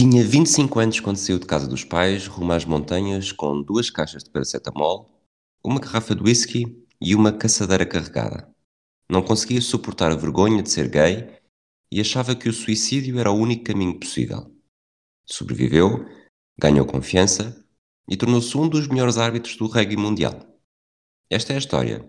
[0.00, 4.24] Tinha 25 anos quando saiu de casa dos pais, rumo às montanhas, com duas caixas
[4.24, 5.10] de paracetamol,
[5.62, 8.50] uma garrafa de whisky e uma caçadeira carregada.
[9.10, 11.38] Não conseguia suportar a vergonha de ser gay
[11.92, 14.50] e achava que o suicídio era o único caminho possível.
[15.26, 16.06] Sobreviveu,
[16.58, 17.62] ganhou confiança
[18.08, 20.58] e tornou-se um dos melhores árbitros do rugby mundial.
[21.28, 22.08] Esta é a história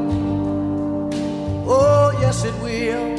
[1.73, 3.15] Oh, yes, it will.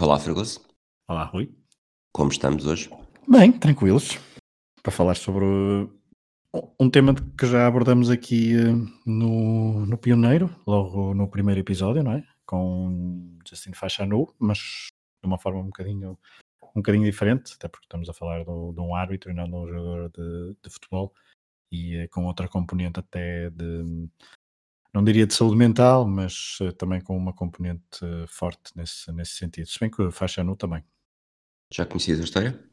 [0.00, 0.60] Olá, Fergoso.
[1.08, 1.54] Olá, Rui.
[2.12, 2.90] Como estamos hoje?
[3.28, 4.18] Bem, tranquilos.
[4.82, 8.74] Para falar sobre uh, um tema que já abordamos aqui uh,
[9.06, 12.24] no, no Pioneiro, logo no primeiro episódio, não é?
[12.44, 14.58] Com Justin Fachanu, mas
[15.22, 16.18] de uma forma um bocadinho,
[16.74, 19.54] um bocadinho diferente, até porque estamos a falar do- de um árbitro e não de
[19.54, 21.14] um jogador de, de futebol
[21.70, 24.08] e uh, com outra componente até de,
[24.94, 29.32] não diria de saúde mental, mas uh, também com uma componente uh, forte nesse, nesse
[29.32, 29.66] sentido.
[29.68, 30.84] Se bem que o Fachanu também.
[31.72, 32.64] Já conhecias a história?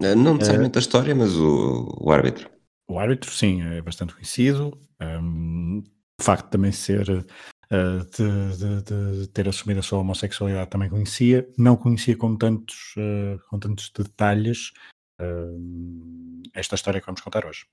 [0.00, 2.48] Eh, Não necessariamente a história, mas o, o árbitro.
[2.88, 4.78] O árbitro, sim, é bastante conhecido.
[5.02, 5.82] Um,
[6.20, 10.88] o facto de também ser, uh, de, de- de ter assumido a sua homossexualidade também
[10.88, 11.48] conhecia.
[11.58, 14.72] Não conhecia com tantos, uh, com tantos detalhes
[15.20, 17.66] um, esta história que vamos contar hoje.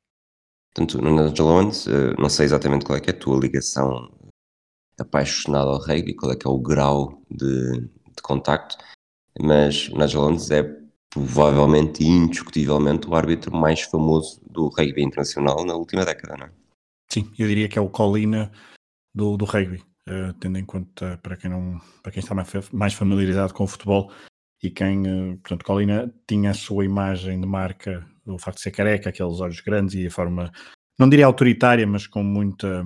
[0.76, 4.12] Portanto, Nigel Owens, eh, não sei exatamente qual é que é a tua ligação
[5.00, 8.78] apaixonada ao rugby, qual é que é o grau de, de contacto,
[9.40, 10.64] mas Nigel Owens é
[11.10, 16.52] provavelmente e indiscutivelmente o árbitro mais famoso do rugby internacional na última década, não é?
[17.10, 18.52] Sim, eu diria que é o Colina
[19.14, 22.36] do, do rugby, uh, tendo em conta, para quem, não, para quem está
[22.74, 24.12] mais familiarizado com o futebol
[24.62, 28.72] e quem, uh, portanto, Colina tinha a sua imagem de marca, o facto de ser
[28.72, 30.52] careca, aqueles olhos grandes e a forma,
[30.98, 32.86] não diria autoritária, mas com, muita,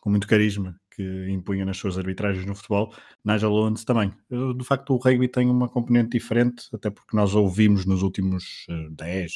[0.00, 2.94] com muito carisma que impunha nas suas arbitragens no futebol,
[3.24, 4.14] Nigel Owens também.
[4.30, 8.90] De facto, o rugby tem uma componente diferente, até porque nós ouvimos nos últimos uh,
[8.92, 9.32] 10,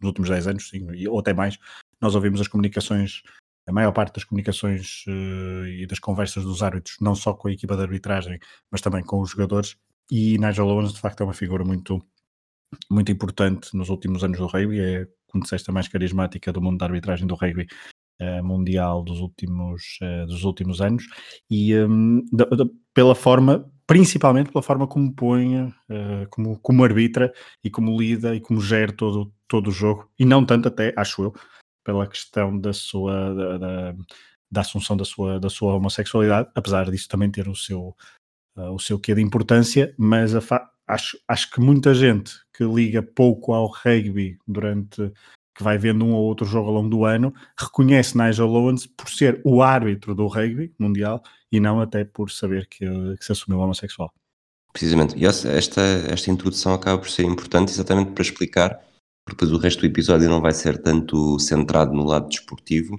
[0.00, 1.58] nos últimos 10 anos, sim, ou até mais,
[2.00, 3.22] nós ouvimos as comunicações
[3.66, 7.52] a maior parte das comunicações eh, e das conversas dos árbitros, não só com a
[7.52, 8.38] equipa de arbitragem,
[8.70, 9.76] mas também com os jogadores.
[10.10, 12.04] E Nigel Owens, de facto, é uma figura muito,
[12.90, 14.80] muito importante nos últimos anos do rugby.
[14.80, 17.66] É, como disseste, a mais carismática do mundo da arbitragem do rugby
[18.20, 21.04] eh, mundial dos últimos, eh, dos últimos anos.
[21.50, 27.32] E hum, da- da- pela forma, principalmente pela forma como põe, eh, como, como arbitra
[27.64, 30.08] e como lida e como gera todo, todo o jogo.
[30.18, 31.34] E não tanto até, acho eu,
[31.84, 33.94] pela questão da sua da, da-
[34.50, 37.96] da assunção da sua, da sua homossexualidade, apesar disso também ter o seu,
[38.56, 40.34] uh, o seu quê de importância, mas
[40.86, 45.12] acho, acho que muita gente que liga pouco ao rugby durante
[45.54, 49.10] que vai vendo um ou outro jogo ao longo do ano, reconhece Nigel Owens por
[49.10, 52.86] ser o árbitro do rugby mundial e não até por saber que,
[53.16, 54.12] que se assumiu homossexual.
[54.72, 55.16] Precisamente.
[55.16, 58.70] E esta, esta introdução acaba por ser importante exatamente para explicar,
[59.26, 62.98] porque depois o resto do episódio não vai ser tanto centrado no lado desportivo.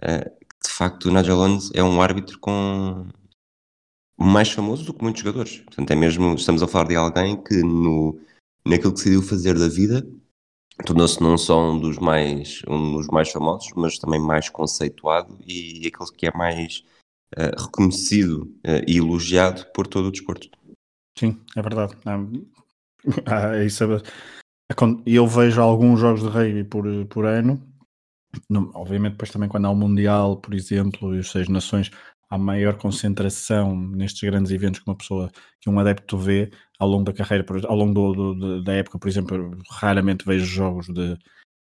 [0.00, 0.32] eh,
[0.64, 3.06] de facto, o Nigel Owens é um árbitro com
[4.18, 5.58] mais famoso do que muitos jogadores.
[5.58, 8.20] Portanto, é mesmo, estamos a falar de alguém que no,
[8.64, 10.06] naquilo que decidiu fazer da vida
[10.86, 15.86] tornou-se não só um dos mais um dos mais famosos, mas também mais conceituado e
[15.86, 16.82] aquele que é mais
[17.36, 20.48] eh, reconhecido eh, e elogiado por todo o desporto.
[21.18, 21.94] Sim, é verdade.
[23.66, 24.02] Isso é-
[24.70, 27.62] acon- eu vejo alguns jogos de rugby por, por ano.
[28.74, 31.90] Obviamente, depois também quando há o Mundial, por exemplo, e os Seis Nações,
[32.32, 37.04] há maior concentração nestes grandes eventos que uma pessoa, que um adepto vê ao longo
[37.04, 41.18] da carreira, ao longo do- do- da época, por exemplo, raramente vejo jogos de,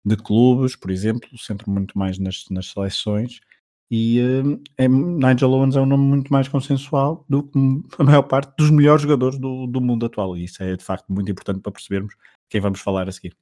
[0.05, 3.41] de clubes, por exemplo, centro muito mais nas, nas seleções.
[3.89, 7.59] E hum, é, Nigel Owens é um nome muito mais consensual do que
[8.01, 10.37] a maior parte dos melhores jogadores do, do mundo atual.
[10.37, 12.15] E isso é de facto muito importante para percebermos
[12.51, 13.37] quem vamos falar a seguir.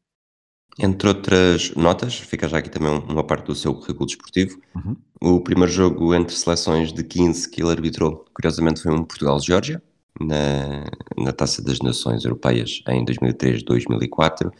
[0.78, 4.58] Entre outras notas, fica já aqui também um, uma parte do seu currículo desportivo.
[4.74, 4.96] Uhum.
[5.20, 9.82] O primeiro jogo entre seleções de 15 que ele arbitrou, curiosamente, foi um Portugal-Geórgia,
[10.20, 10.84] na,
[11.16, 14.50] na Taça das Nações Europeias em 2003-2004,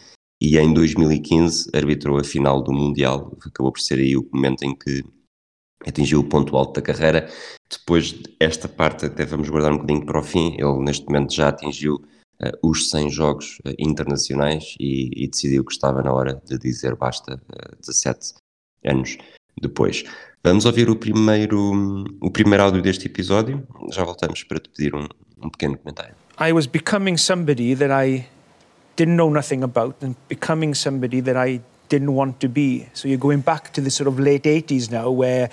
[0.40, 4.74] e em 2015 arbitrou a final do Mundial, acabou por ser aí o momento em
[4.74, 5.04] que
[5.86, 7.28] atingiu o ponto alto da carreira.
[7.70, 11.48] Depois, esta parte até vamos guardar um bocadinho para o fim, ele neste momento já
[11.48, 12.02] atingiu
[12.62, 17.40] os 100 jogos uh, internacionais e, e, decidiu que estava na hora de dizer basta
[17.80, 18.34] 17
[18.84, 19.16] anos
[19.60, 20.04] depois.
[20.42, 25.06] Vamos ouvir o primeiro, o primeiro áudio deste episódio, já voltamos para te pedir um,
[25.42, 26.14] um pequeno comentário.
[26.38, 28.26] I was becoming somebody that I
[28.96, 32.86] didn't know nothing about and becoming somebody that I didn't want to be.
[32.92, 35.48] So you're going back to the sort of late 80s now where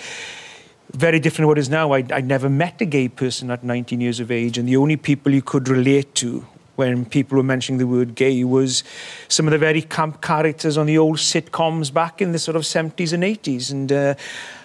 [0.94, 1.94] very different what is now.
[1.94, 4.98] I, I never met a gay person at 19 years of age, and the only
[4.98, 6.46] people you could relate to
[6.76, 8.84] when people were mentioning the word gay was
[9.28, 12.64] some of the very camp characters on the old sitcoms back in the sort of
[12.64, 13.72] 70s and 80s.
[13.72, 14.16] And uh,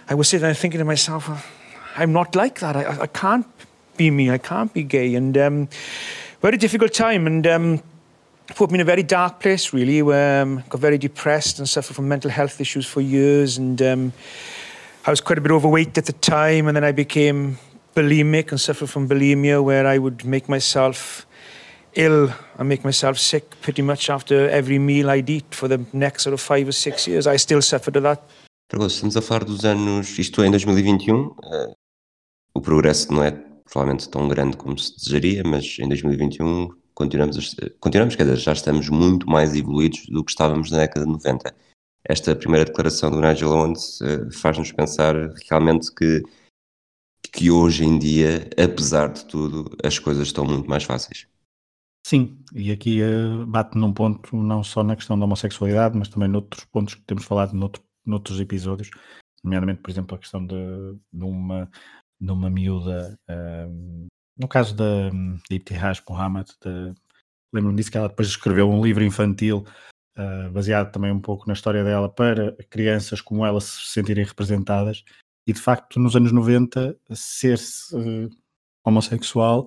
[0.09, 1.29] I was sitting there thinking to myself,
[1.97, 2.77] I'm not like that.
[2.77, 3.47] I, I can't
[3.97, 4.31] be me.
[4.31, 5.15] I can't be gay.
[5.15, 5.69] And um,
[6.43, 7.27] very difficult time.
[7.27, 7.83] And um,
[8.55, 11.95] put me in a very dark place, really, where um, got very depressed and suffered
[11.95, 13.59] from mental health issues for years.
[13.59, 14.13] And um,
[15.07, 16.69] I was quite a bit overweight at the time.
[16.69, 17.59] And then I became
[17.95, 21.27] bulimic and suffered from bulimia, where I would make myself
[21.97, 26.23] ill and make myself sick pretty much after every meal I'd eat for the next
[26.23, 27.27] sort of five or six years.
[27.27, 28.23] I still suffered of that.
[28.87, 31.75] estamos a falar dos anos, isto é em 2021, uh, eh,
[32.55, 38.17] o progresso não é provavelmente tão grande como se desejaria, mas em 2021 continuamos, continuamos,
[38.17, 41.55] quer dizer, já estamos muito mais evoluídos do que estávamos na década de 90.
[42.09, 45.15] Esta primeira declaração do Nigel Owens uh, faz-nos pensar
[45.49, 46.23] realmente que,
[47.33, 51.27] que hoje em dia, apesar de tudo, as coisas estão muito mais fáceis.
[52.07, 56.29] Sim, e aqui uh, bate num ponto não só na questão da homossexualidade, mas também
[56.29, 58.91] noutros pontos que temos falado noutro, noutros episódios,
[59.43, 60.55] nomeadamente, por exemplo, a questão de,
[61.13, 61.69] de uma,
[62.21, 64.07] de uma miúda uh,
[64.39, 65.11] no caso da,
[65.51, 66.49] Ibtihaj Muhammad,
[67.53, 69.65] lembro-me disso que ela depois escreveu um livro infantil
[70.17, 75.03] uh, baseado também um pouco na história dela para crianças como ela se sentirem representadas.
[75.45, 78.31] E de facto, nos anos 90, ser-se uh,
[78.85, 79.67] homossexual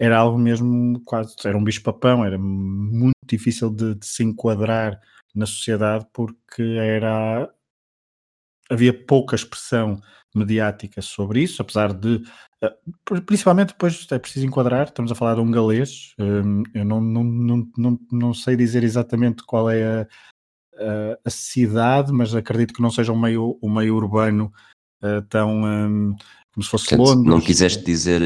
[0.00, 4.98] era algo mesmo quase, era um bicho-papão, era muito difícil de, de se enquadrar
[5.34, 7.52] na sociedade porque era
[8.70, 10.00] havia pouca expressão
[10.34, 12.22] mediática sobre isso, apesar de,
[12.62, 12.74] eh,
[13.26, 17.24] principalmente depois é preciso enquadrar, estamos a falar de um galês, hum, eu não, não,
[17.24, 22.80] não, não, não sei dizer exatamente qual é a, a, a cidade, mas acredito que
[22.80, 24.52] não seja um meio, um meio urbano
[25.02, 26.16] uh, tão um,
[26.54, 27.34] como se fosse Portanto, Londres.
[27.34, 28.22] Não quiseste dizer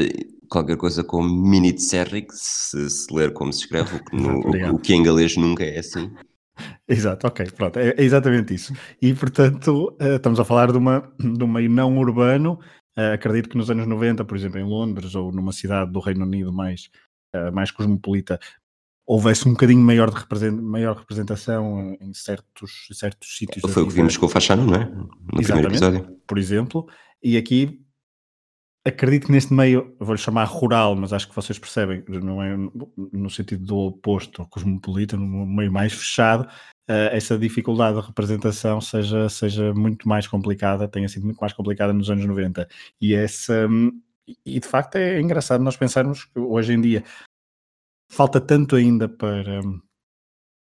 [0.49, 4.39] qualquer coisa como mini de Serric, se, se ler como se escreve, o que, no,
[4.39, 6.11] o, o que em galês nunca é assim.
[6.87, 8.73] Exato, ok, pronto, é, é, exatamente isso.
[9.01, 12.59] E portanto, uh, estamos a falar de, uma, de um meio não urbano.
[12.97, 16.25] Uh, acredito que nos anos 90, por exemplo, em Londres ou numa cidade do Reino
[16.25, 16.89] Unido mais,
[17.35, 18.39] uh, mais cosmopolita,
[19.05, 23.71] houvesse um bocadinho maior, de represent, maior representação em certos, certos sítios.
[23.71, 24.85] Foi o que vimos com o Fachano, não é?
[24.85, 26.17] No primeiro episódio.
[26.25, 26.87] Por exemplo,
[27.21, 27.84] e aqui
[28.85, 32.55] acredito que neste meio, vou-lhe chamar rural, mas acho que vocês percebem, não é
[33.11, 38.79] no sentido do oposto ao cosmopolita, no meio mais fechado, uh, essa dificuldade de representação
[38.79, 42.67] seja, seja muito mais complicada, tenha sido muito mais complicada nos anos 90.
[43.01, 43.67] E essa.
[44.45, 47.03] E de facto é engraçado nós pensarmos que hoje em dia
[48.11, 49.61] falta tanto ainda para,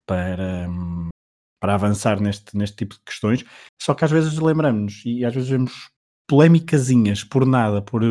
[0.06, 0.68] para,
[1.60, 3.44] para avançar neste, neste tipo de questões,
[3.80, 5.90] só que às vezes lembramos e às vezes vemos
[6.28, 8.02] polémicazinhas por nada, por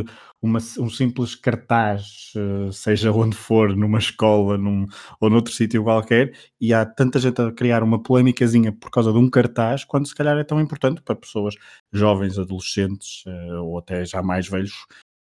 [0.41, 4.87] uma, um simples cartaz, eh, seja onde for, numa escola num,
[5.21, 9.17] ou noutro sítio qualquer, e há tanta gente a criar uma polémicazinha por causa de
[9.17, 11.55] um cartaz, quando se calhar é tão importante para pessoas
[11.93, 14.73] jovens, adolescentes eh, ou até já mais velhos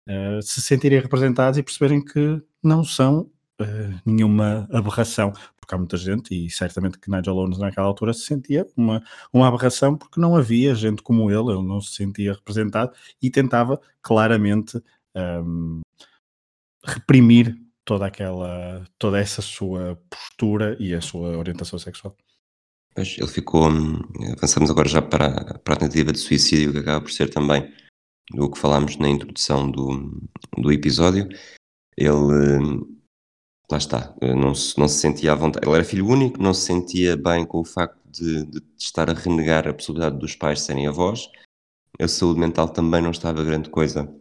[0.09, 3.31] eh, se sentirem representados e perceberem que não são
[3.61, 8.27] uh, nenhuma aberração, porque há muita gente, e certamente que Nigel Owens naquela altura se
[8.27, 12.93] sentia uma, uma aberração porque não havia gente como ele, ele não se sentia representado
[13.23, 14.83] e tentava claramente
[15.17, 15.81] um,
[16.85, 22.17] reprimir toda aquela, toda essa sua postura e a sua orientação sexual.
[22.97, 24.01] Mas ele ficou, hum,
[24.37, 27.73] avançamos agora já para, para a tentativa de suicídio, que acaba por ser também
[28.31, 30.21] do que falámos na introdução do,
[30.57, 31.29] do episódio.
[31.97, 32.94] Ele hum,
[33.71, 35.67] lá está, não se, não se sentia à vontade.
[35.67, 39.15] Ele era filho único, não se sentia bem com o facto de, de estar a
[39.15, 41.29] renegar a possibilidade dos pais serem avós.
[42.01, 44.13] A saúde mental também não estava grande coisa.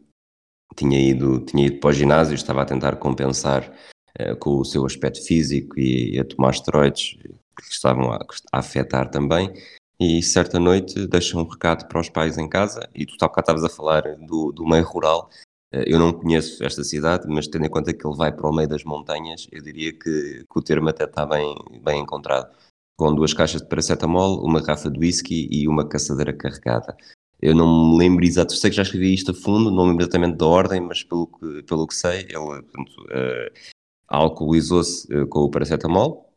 [0.75, 3.71] Tinha ido, tinha ido para o ginásio, estava a tentar compensar
[4.19, 7.17] uh, com o seu aspecto físico e, e a tomar esteroides
[7.55, 8.19] que estavam a,
[8.51, 9.53] a, afetar também.
[9.99, 13.63] E certa noite deixa um recado para os pais em casa, e tu bocado estavas
[13.63, 15.52] a falar do, do meio rural, eh,
[15.87, 18.67] eu não conheço esta cidade, mas tendo em conta que ele vai para o meio
[18.67, 22.55] das montanhas, eu diria que, que o termo até está bem, bem encontrado.
[22.95, 26.95] Com duas caixas de paracetamol, uma garrafa de whisky e uma caçadeira carregada.
[27.41, 30.03] Eu não me lembro exato, sei que já escrevi isto a fundo, não me lembro
[30.03, 33.73] exatamente da ordem, mas pelo que, pelo que sei, ele, portanto, uh,
[34.07, 36.31] alcoolizou-se com o paracetamol,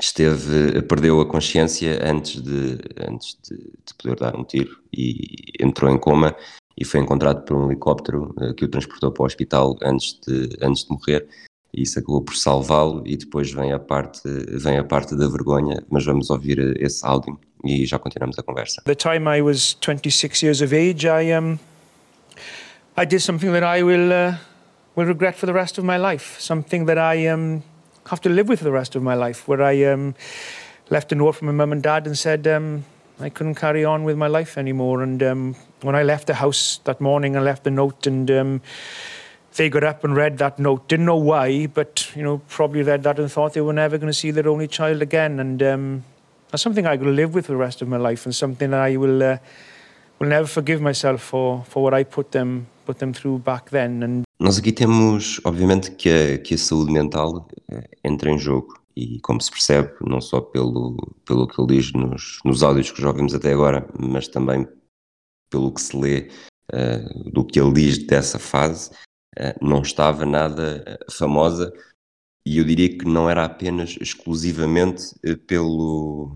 [0.00, 5.90] esteve, perdeu a consciência antes de, antes de, de, poder dar um tiro e entrou
[5.90, 6.36] em coma
[6.78, 10.84] e foi encontrado por um helicóptero que o transportou para o hospital antes de, antes
[10.84, 11.26] de morrer
[11.74, 15.82] e isso acabou por salvá-lo e depois vem a parte vem a parte da vergonha,
[15.90, 18.82] mas vamos ouvir esse áudio e já continuamos a conversa.
[18.84, 21.58] The time I was 26 years of age, I um
[22.96, 24.36] I did something that I will uh,
[24.96, 27.62] will regret for the rest of my life, something that I um
[28.06, 30.14] have to live with for the rest of my life, where I um
[30.90, 32.84] left a note from my mum and dad and said um
[33.20, 36.80] I couldn't carry on with my life anymore and um when I left the house
[36.84, 38.60] that morning I left the note and um
[39.58, 40.88] they got up and read that note.
[40.88, 44.10] Didn't know why, but you know, probably read that and thought they were never going
[44.10, 45.40] to see their only child again.
[45.40, 46.04] And um,
[46.50, 48.96] that's something I will live with the rest of my life, and something that I
[48.96, 49.38] will uh,
[50.18, 54.02] will never forgive myself for for what I put them put them through back then.
[54.02, 58.78] And nós aqui temos, obviamente, que a, que a saúde mental eh, entra em jogo
[58.98, 63.00] e como se percebe, não só pelo, pelo que ele diz nos, nos áudios que
[63.00, 64.66] já ouvimos até agora, mas também
[65.50, 66.30] pelo que se lê
[66.72, 68.90] uh, do que ele diz dessa fase,
[69.38, 71.72] uh, não estava nada famosa.
[72.44, 76.34] E eu diria que não era apenas exclusivamente eh, pelo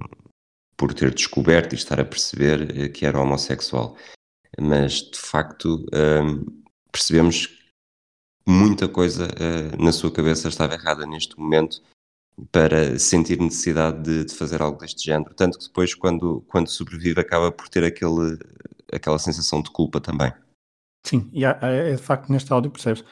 [0.77, 3.97] por ter descoberto e estar a perceber eh, que era homossexual,
[4.61, 5.87] mas de facto
[6.93, 7.63] percebemos que
[8.47, 11.83] muita coisa eh, na sua cabeça estava errada neste momento
[12.51, 17.21] para sentir necessidade de, de, fazer algo deste género, tanto que depois quando, quando sobrevive
[17.21, 18.39] acaba por ter aquele,
[18.93, 20.33] aquela sensação de culpa também.
[21.05, 23.05] Sim, e há, é de facto neste áudio percebes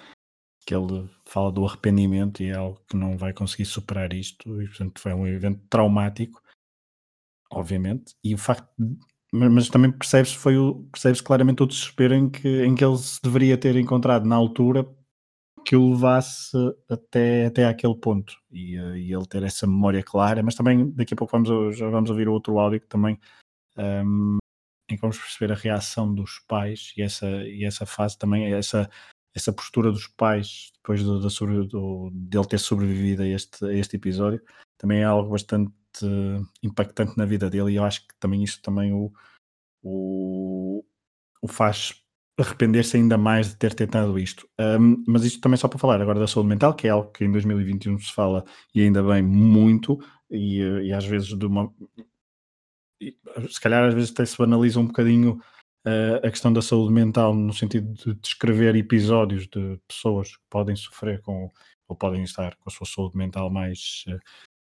[0.67, 4.69] que ele fala do arrependimento e é algo que não vai conseguir superar isto, e
[4.69, 6.41] portanto foi um evento traumático,
[7.50, 8.97] obviamente, e o facto de,
[9.33, 13.21] mas também percebe-se foi o, percebe claramente o desespero em que, em que ele se
[13.23, 14.85] deveria ter encontrado na altura
[15.64, 16.57] que o levasse
[16.88, 18.35] até, até aquele ponto.
[18.50, 21.88] E, eh, e ele ter essa memória clara, mas também daqui a pouco vamos, já
[21.88, 23.19] vamos ouvir outro áudio que também
[23.76, 24.38] um,
[24.90, 28.88] em que vamos perceber a reação dos pais e essa, e essa fase também, essa
[29.35, 33.97] essa postura dos pais depois do, do, do, dele ter sobrevivido a este, a este
[33.97, 34.43] episódio
[34.76, 35.73] também é algo bastante
[36.62, 39.12] impactante na vida dele e eu acho que também isso também o,
[39.83, 40.85] o,
[41.43, 42.00] o faz
[42.40, 44.49] arrepender-se ainda mais de ter tentado isto.
[44.59, 47.25] Um, mas isto também só para falar agora da saúde mental, que é algo que
[47.25, 48.44] em 2021 se fala
[48.75, 49.99] e ainda bem muito,
[50.30, 51.73] e, e às vezes de uma.
[53.49, 55.40] Se calhar às vezes até se banaliza um bocadinho
[55.87, 60.76] uh, a questão da saúde mental no sentido de descrever episódios de pessoas que podem
[60.76, 61.50] sofrer com
[61.88, 64.04] ou podem estar com a sua saúde mental mais,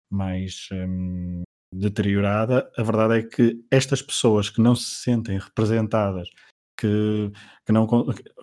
[0.09, 2.69] mais um, deteriorada.
[2.75, 6.27] A verdade é que estas pessoas que não se sentem representadas,
[6.81, 7.31] que,
[7.65, 7.85] que não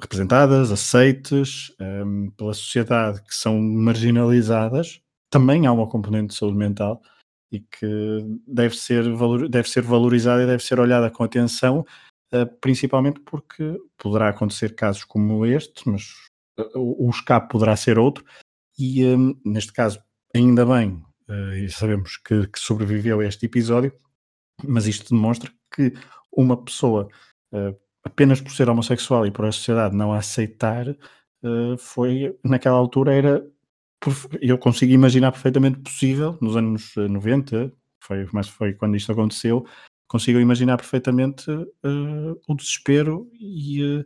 [0.01, 7.03] representadas, aceites um, pela sociedade, que são marginalizadas, também há uma componente de saúde mental
[7.51, 11.85] e que deve ser, valor, deve ser valorizada e deve ser olhada com atenção
[12.31, 16.15] eh, principalmente porque poderá acontecer casos como este, mas
[16.59, 18.25] eh, o escape poderá ser outro,
[18.79, 20.01] e um, neste caso,
[20.35, 23.93] ainda bem, uh, e sabemos que, que, sobreviveu a este episódio,
[24.63, 25.93] mas isto demonstra que
[26.31, 27.09] uma pessoa,
[27.53, 32.77] uh, apenas por ser homossexual e por a sociedade não a aceitar, uh, foi, naquela
[32.77, 33.47] altura, era.
[34.41, 39.67] Eu consigo imaginar perfeitamente possível, nos anos 90, foi, mas foi quando isto aconteceu,
[40.09, 44.05] consigo imaginar perfeitamente uh, o desespero e uh,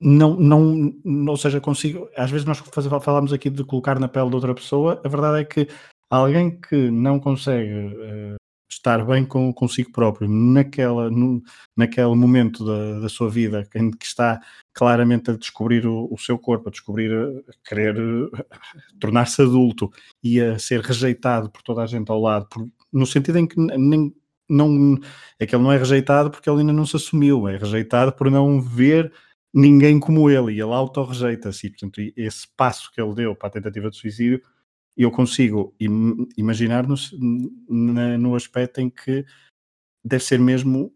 [0.00, 2.58] não, não, ou seja, consigo, às vezes nós
[3.02, 5.68] falamos aqui de colocar na pele de outra pessoa, a verdade é que
[6.10, 8.36] alguém que não consegue uh,
[8.74, 11.42] estar bem com, consigo próprio naquela, no,
[11.76, 14.40] naquele momento da, da sua vida em que está
[14.72, 17.96] claramente a descobrir o, o seu corpo, a descobrir, a querer
[19.00, 19.90] tornar-se adulto
[20.22, 23.56] e a ser rejeitado por toda a gente ao lado, por, no sentido em que
[23.58, 24.14] nem,
[24.48, 24.98] não,
[25.38, 28.30] é que ele não é rejeitado porque ele ainda não se assumiu, é rejeitado por
[28.30, 29.12] não ver
[29.52, 31.70] ninguém como ele e ele auto-rejeita-se.
[31.70, 34.42] Portanto, esse passo que ele deu para a tentativa de suicídio,
[34.96, 36.96] eu consigo im imaginar no,
[38.18, 39.24] no aspecto em que
[40.04, 40.92] deve ser mesmo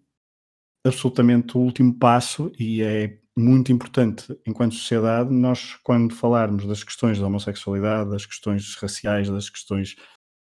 [0.86, 7.18] absolutamente o último passo e é muito importante enquanto sociedade nós quando falarmos das questões
[7.18, 9.96] da homossexualidade, das questões raciais, das questões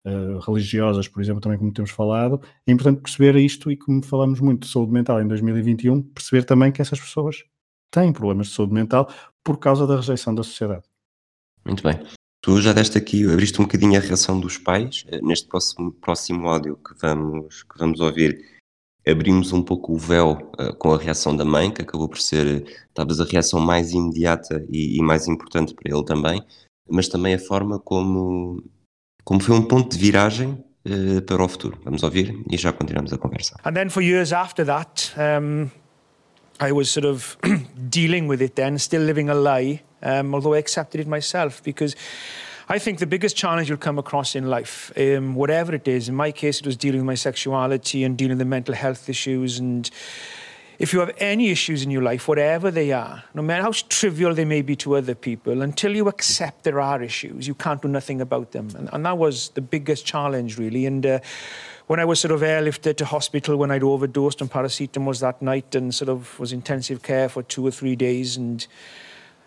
[0.06, 4.40] uh, religiosas, por exemplo, também como temos falado, é importante perceber isto e como falamos
[4.40, 7.44] muito de saúde mental em 2021, perceber também que essas pessoas
[7.90, 9.08] têm problemas de saúde mental
[9.42, 10.84] por causa da rejeição da sociedade.
[11.64, 11.98] Muito bem.
[12.44, 15.06] Tu já deste aqui, abriste um bocadinho a reação dos pais.
[15.08, 18.38] Eh, neste próximo, próximo áudio que vamos, que vamos ouvir,
[19.08, 22.66] abrimos um pouco o véu uh, com a reação da mãe, que acabou por ser
[22.92, 26.44] talvez a reação mais imediata e, e mais importante para ele também.
[26.86, 28.62] mas também a forma como,
[29.24, 31.78] como foi um ponto de viragem uh, para o futuro.
[31.82, 33.56] Vamos ouvir e já continuamos a conversa.
[33.88, 35.70] For years after that, um,
[36.60, 37.38] I was sort of
[37.74, 41.96] dealing with it then, still living a lie, um, although I accepted it myself because
[42.68, 46.14] I think the biggest challenge you'll come across in life, um, whatever it is, in
[46.14, 49.58] my case, it was dealing with my sexuality and dealing with mental health issues.
[49.58, 49.90] And
[50.78, 54.32] if you have any issues in your life, whatever they are, no matter how trivial
[54.32, 57.88] they may be to other people, until you accept there are issues, you can't do
[57.88, 58.70] nothing about them.
[58.76, 60.86] And, and that was the biggest challenge, really.
[60.86, 61.18] And uh,
[61.86, 65.42] when I was sort of airlifted to hospital when I'd overdosed on paracetamol was that
[65.42, 68.66] night and sort of was intensive care for two or three days and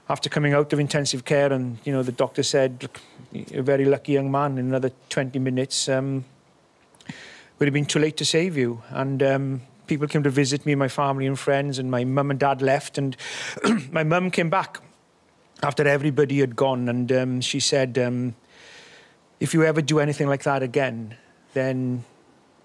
[0.09, 2.89] after coming out of intensive care and you know the doctor said
[3.31, 4.57] you're a very lucky young man.
[4.57, 6.25] In another 20 minutes um,
[7.59, 8.81] would have been too late to save you.
[8.89, 12.39] And um, people came to visit me my family and friends and my mum and
[12.39, 13.17] dad left and
[13.91, 14.81] my mum came back
[15.63, 18.35] after everybody had gone and um, she said um,
[19.39, 21.15] if you ever do anything like that again
[21.53, 22.03] then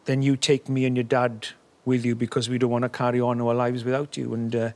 [0.05, 1.49] then you take me and your dad
[1.85, 4.35] with you because we don't want to carry on our lives without you.
[4.35, 4.71] And uh,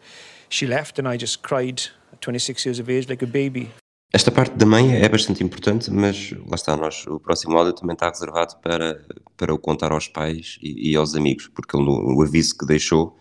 [0.49, 1.83] she left and I just cried
[2.21, 3.71] 26 years of age, like a baby.
[4.13, 7.95] Esta parte da mãe é bastante importante, mas lá está, nós, o próximo áudio também
[7.95, 9.05] está reservado para,
[9.37, 13.17] para o contar aos pais e, e aos amigos, porque ele, no aviso que deixou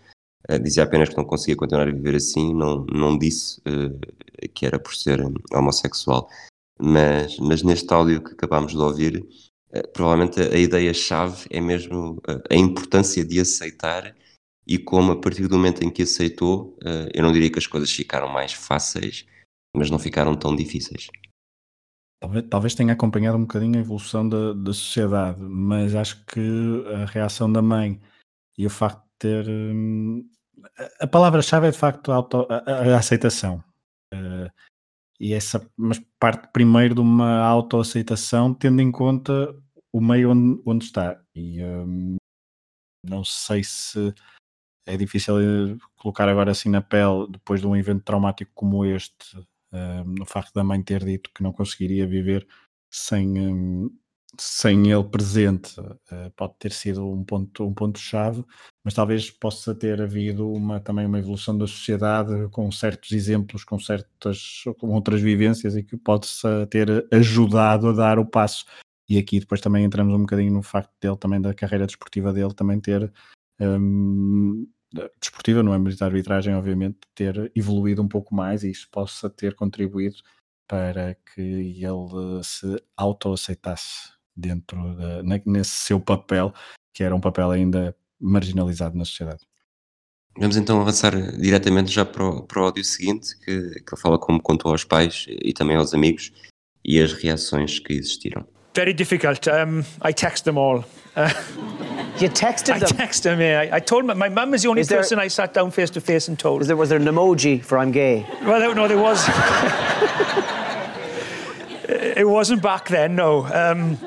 [0.49, 4.65] uh, dizia apenas que não conseguia continuar a viver assim, não, não disse uh, que
[4.65, 5.19] era por ser
[5.51, 6.29] homossexual.
[6.79, 9.27] Mas, mas neste áudio que acabámos de ouvir,
[9.73, 14.15] uh, provavelmente a ideia-chave é mesmo a importância de aceitar
[14.67, 17.67] e como a partir do momento em que aceitou, eh, eu não diria que as
[17.67, 19.25] coisas ficaram mais fáceis,
[19.75, 21.07] mas não ficaram tão difíceis.
[22.19, 27.05] Talvez, talvez tenha acompanhado um bocadinho a evolução da, da sociedade, mas acho que a
[27.05, 28.01] reação da mãe
[28.57, 29.47] e o facto de ter.
[29.47, 30.27] Hum,
[30.99, 33.63] a palavra-chave é de facto a, auto, a, a aceitação.
[34.13, 34.49] Uh,
[35.19, 39.55] e essa, mas parte primeiro de uma autoaceitação, tendo em conta
[39.93, 41.21] o meio onde, onde está.
[41.35, 42.15] E um,
[43.07, 44.13] não sei se
[44.85, 49.37] é difícil eh, colocar agora assim na pele, depois de um evento traumático como este,
[49.37, 52.47] uh, no facto da mãe ter dito que não conseguiria viver
[52.89, 53.89] sem, um,
[54.39, 58.43] sem ele presente, uh, pode ter sido um ponto um ponto chave,
[58.83, 63.79] mas talvez possa ter havido uma também uma evolução da sociedade com certos exemplos, com
[63.79, 68.65] certas com outras vivências e que possa ter ajudado a dar o passo.
[69.07, 72.53] E aqui depois também entramos um bocadinho no facto dele também da carreira desportiva dele
[72.53, 73.11] também ter
[73.59, 74.67] um,
[75.19, 79.55] desportiva, no âmbito da arbitragem, obviamente, ter evoluído um pouco mais e isso possa ter
[79.55, 80.17] contribuído
[80.67, 86.53] para que ele se autoaceitasse dentro de, nesse seu papel,
[86.93, 89.45] que era um papel ainda marginalizado na sociedade.
[90.37, 94.19] Vamos então avançar diretamente já para o, para o áudio seguinte, que, que ele fala
[94.19, 96.31] como contou aos pais e também aos amigos
[96.83, 98.45] e as reações que existiram.
[98.75, 99.47] Very difficult.
[99.47, 100.85] Um, I text them all.
[101.15, 101.33] Uh,
[102.17, 102.75] You texted them?
[102.77, 103.41] I texted them.
[103.41, 105.69] Yeah, I, I told my, my mum is the only there- person I sat down
[105.71, 106.59] face to face and told.
[106.59, 108.25] Was there, was there an emoji for I'm gay?
[108.43, 109.27] Well, no, no, there was.
[111.89, 113.45] it wasn't back then, no.
[113.45, 113.97] Um,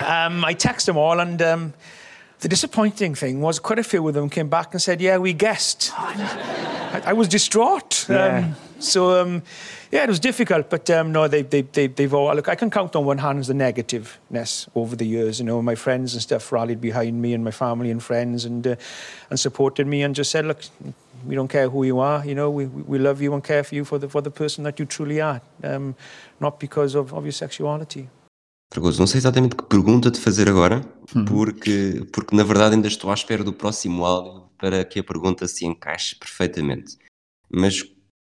[0.00, 1.74] um, I texted them all, and um,
[2.40, 5.32] the disappointing thing was quite a few of them came back and said, "Yeah, we
[5.32, 8.06] guessed." I, I was distraught.
[8.08, 8.38] Yeah.
[8.38, 9.42] Um, so um,
[9.90, 12.34] yeah, it was difficult, but um, no, they, they, they, they've all.
[12.34, 15.40] Look, I can count on one hand the negativeness over the years.
[15.40, 18.66] You know, my friends and stuff rallied behind me, and my family and friends, and
[18.66, 18.76] uh,
[19.30, 20.62] and supported me, and just said, "Look,
[21.26, 22.24] we don't care who you are.
[22.24, 24.64] You know, we, we love you and care for you for the for the person
[24.64, 25.96] that you truly are, um,
[26.38, 28.08] not because of, of your sexuality."
[28.72, 30.82] Fragoso, não sei exatamente que pergunta te fazer agora,
[31.26, 35.48] porque, porque na verdade ainda estou à espera do próximo áudio para que a pergunta
[35.48, 36.98] se encaixe perfeitamente.
[37.50, 37.82] Mas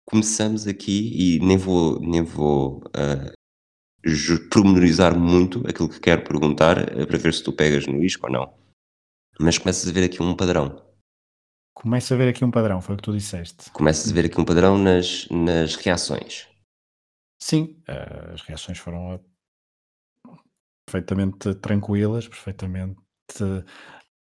[0.06, 3.32] começamos aqui e nem vou, nem vou uh,
[4.52, 8.34] pormenorizar muito aquilo que quero perguntar uh, para ver se tu pegas no isco ou
[8.34, 8.54] não.
[9.39, 10.84] Mas começas a ver aqui um padrão.
[11.74, 13.69] Começa a ver aqui um padrão, foi o que tu disseste.
[13.71, 16.48] Começas a ver aqui um padrão nas, nas reações.
[17.41, 19.19] Sim, eh, as reações foram eh,
[20.86, 22.95] perfeitamente tranquilas, perfeitamente.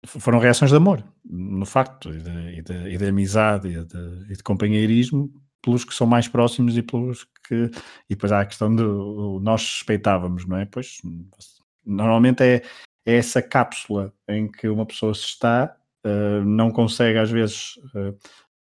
[0.05, 4.33] Foram reações de amor, no facto, e de, e de- e de amizade e de,
[4.33, 7.71] e de companheirismo, pelos que são mais próximos e pelos que.
[8.11, 10.67] E depois há a questão do nós suspeitávamos, não é?
[10.67, 10.99] Pois
[11.87, 12.57] normalmente é,
[13.07, 17.75] é essa cápsula em que uma pessoa se está, eh, não consegue às vezes.
[17.95, 18.15] eh,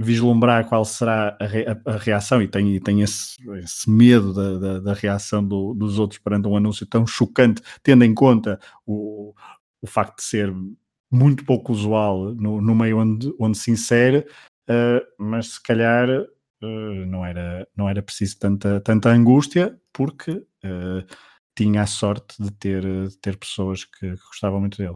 [0.02, 4.34] vislumbrar qual será a, re- a- a reação e tem, e tem esse, esse medo
[4.34, 8.60] da, da, da reação do- dos outros perante um anúncio tão chocante, tendo em conta
[8.86, 9.34] o,
[9.82, 10.54] o facto de ser
[11.12, 14.26] muito pouco usual no, no meio onde, onde se insere,
[14.70, 21.06] eh, mas se calhar uh, não, era, não era preciso tanta, tanta angústia, porque uh,
[21.58, 24.96] tinha a sorte de ter, de ter pessoas que, que gostavam muito dele.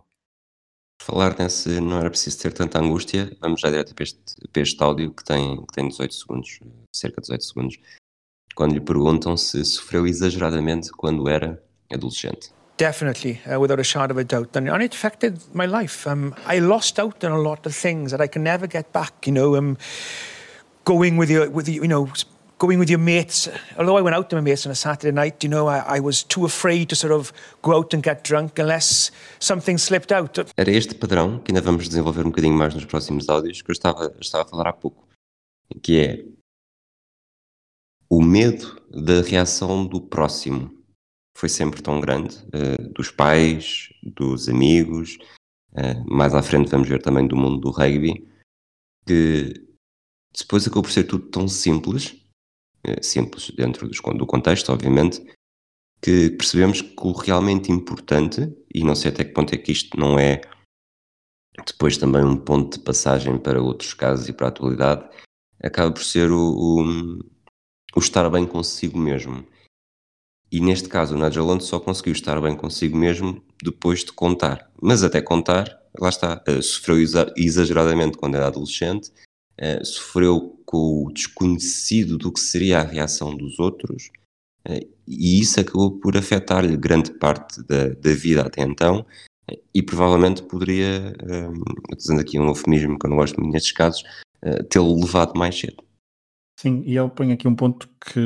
[1.06, 4.22] Falar nesse não era preciso ter tanta angústia, vamos já direto para este,
[4.54, 6.60] para este áudio que tem, que tem 18 segundos,
[6.96, 7.78] cerca de 18 segundos,
[8.56, 11.62] quando lhe perguntam se sofreu exageradamente quando era
[11.92, 12.54] adolescente.
[12.78, 14.56] Definitely, uh, without a shadow of a doubt.
[14.56, 16.10] And, and it affected my life.
[16.10, 19.28] Um, I lost out on a lot of things that I can never get back.
[19.28, 19.78] You know, um,
[20.86, 22.08] going with your, with you know,
[22.64, 23.50] going with your mates.
[23.78, 26.24] Although I went out my mates on a Saturday night, you know, I, I, was
[26.24, 30.40] too afraid to sort of go out and get drunk unless something slipped out.
[30.58, 33.74] Era este padrão que ainda vamos desenvolver um bocadinho mais nos próximos áudios que eu
[33.74, 35.06] estava, estava a falar há pouco,
[35.82, 36.26] que é
[38.10, 40.72] o medo da reação do próximo
[41.36, 45.18] foi sempre tão grande, uh, dos pais, dos amigos,
[45.72, 48.26] uh, mais à frente vamos ver também do mundo do rugby,
[49.06, 49.54] que
[50.38, 52.23] depois acabou por ser tudo tão simples,
[53.02, 55.22] simples dentro dos, do contexto, obviamente,
[56.02, 59.98] que percebemos que o realmente importante, e não sei até que ponto é que isto
[59.98, 60.42] não é
[61.66, 65.08] depois também um ponto de passagem para outros casos e para a atualidade,
[65.62, 67.20] acaba por ser o, o,
[67.96, 69.46] o estar bem consigo mesmo.
[70.52, 74.72] E neste caso o Nigel Lund só conseguiu estar bem consigo mesmo depois de contar.
[74.82, 76.98] Mas até contar, lá está, uh, sofreu
[77.36, 79.12] exageradamente quando era adolescente,
[79.62, 84.10] uh, sofreu com o desconhecido do que seria a reação dos outros,
[84.68, 89.06] uh, e isso acabou por afetar-lhe grande parte da, da vida até então,
[89.74, 91.14] e provavelmente poderia,
[91.98, 94.02] dizendo aqui um eufemismo que eu não gosto muito nestes casos,
[94.70, 95.84] tê-lo levado mais cedo.
[96.58, 98.20] Sim, e ele põe aqui um ponto que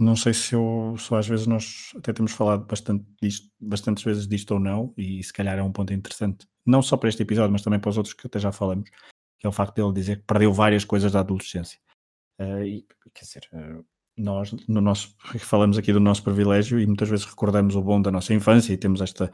[0.00, 4.50] não sei se eu, às vezes nós até temos falado bastante disto, bastantes vezes disto
[4.50, 7.62] ou não, e se calhar é um ponto interessante, não só para este episódio, mas
[7.62, 8.90] também para os outros que até já falamos,
[9.38, 11.78] que é o facto dele dizer que perdeu várias coisas da adolescência.
[12.40, 13.84] Uh, e, quer dizer, uh,
[14.16, 18.10] nós no nosso, falamos aqui do nosso privilégio e muitas vezes recordamos o bom da
[18.10, 19.30] nossa infância e temos esta,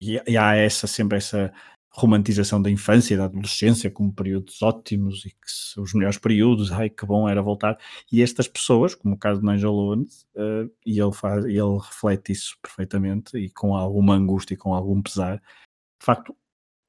[0.00, 1.52] e, e há essa, sempre essa
[1.90, 6.88] romantização da infância e da adolescência como períodos ótimos e que os melhores períodos, ai
[6.90, 7.78] que bom era voltar.
[8.12, 12.32] E estas pessoas, como o caso de Nigel Owens, uh, e ele, faz, ele reflete
[12.32, 15.38] isso perfeitamente e com alguma angústia e com algum pesar.
[15.38, 16.36] De facto,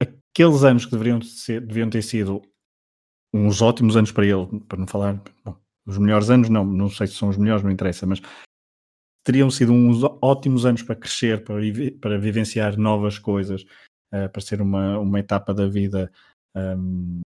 [0.00, 2.42] aqueles anos que deveriam, ser, deviam ter sido
[3.32, 7.06] uns ótimos anos para ele, para não falar, bom, os melhores anos, não, não sei
[7.06, 8.20] se são os melhores, não interessa, mas
[9.24, 11.56] teriam sido uns ótimos anos para crescer, para,
[12.00, 13.62] para vivenciar novas coisas,
[14.12, 16.10] uh, para ser uma, uma etapa da vida
[16.54, 17.20] um,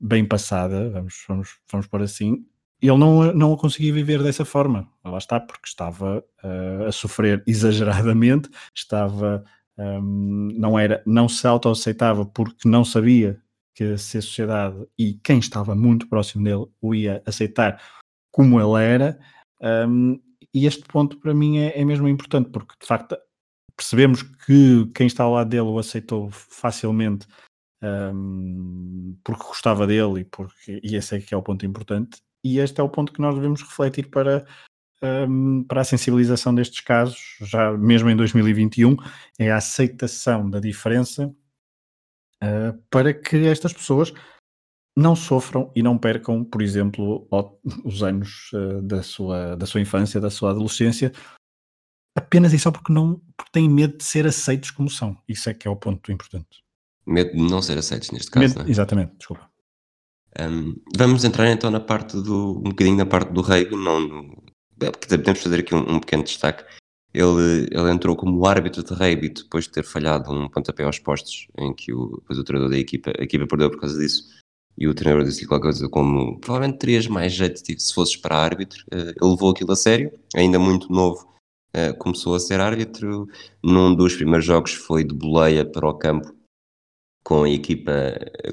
[0.00, 2.44] bem passada, vamos, vamos, vamos por assim,
[2.80, 4.88] ele não, não conseguia viver dessa forma.
[5.04, 9.44] Lá está, porque estava uh, a sofrer exageradamente, estava,
[9.78, 13.40] um, não, era, não se autoaceitava porque não sabia
[13.74, 17.80] que se a sociedade e quem estava muito próximo dele o ia aceitar
[18.30, 19.18] como ele era.
[19.60, 20.20] Um,
[20.52, 23.16] e este ponto para mim é, é mesmo importante, porque de facto
[23.76, 27.26] percebemos que quem está ao lado dele o aceitou facilmente
[27.82, 32.20] um, porque gostava dele e, porque, e esse é que é o ponto importante.
[32.44, 34.46] E este é o ponto que nós devemos refletir para,
[35.02, 38.96] um, para a sensibilização destes casos, já mesmo em 2021,
[39.38, 41.34] é a aceitação da diferença
[42.42, 44.12] uh, para que estas pessoas
[44.96, 47.26] não sofram e não percam, por exemplo,
[47.84, 51.12] os anos uh, da, sua, da sua infância, da sua adolescência,
[52.14, 55.16] apenas e só porque não porque têm medo de ser aceitos como são.
[55.26, 56.62] Isso é que é o ponto importante.
[57.06, 58.70] Medo de não ser aceitos neste caso, medo, é?
[58.70, 59.50] Exatamente, desculpa.
[60.38, 64.42] Um, vamos entrar então na parte do um bocadinho na parte do rei, não no,
[64.78, 66.64] podemos fazer aqui um, um, pequeno destaque.
[67.14, 71.46] Ele, ele entrou como árbitro de rugby depois de ter falhado um pontapé aos postos,
[71.58, 74.24] em que o, depois o treinador da equipa, a equipa perdeu por causa disso,
[74.78, 78.84] e o treinador disse qualquer coisa como provavelmente terias mais jeito se fosses para árbitro.
[78.92, 81.28] Uh, ele levou aquilo a sério, ainda muito novo,
[81.76, 83.28] uh, começou a ser árbitro.
[83.62, 86.34] Num dos primeiros jogos foi de boleia para o campo
[87.24, 87.92] com a equipa,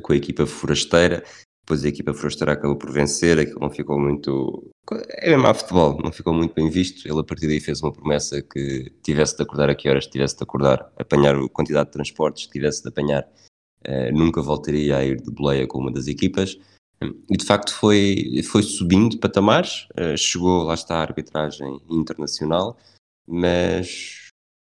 [0.02, 1.24] com a equipa forasteira.
[1.64, 4.70] Depois a equipa forasteira acabou por vencer, aquilo não ficou muito.
[5.10, 7.08] É mesmo a futebol, não ficou muito bem visto.
[7.08, 10.38] Ele a partir daí fez uma promessa que tivesse de acordar a que horas tivesse
[10.38, 13.28] de acordar, apanhar a quantidade de transportes que tivesse de apanhar.
[13.88, 16.58] Uh, nunca voltaria a ir de boleia com uma das equipas.
[17.02, 22.78] E de facto foi, foi subindo patamares, uh, chegou, lá está, a arbitragem internacional,
[23.28, 24.30] mas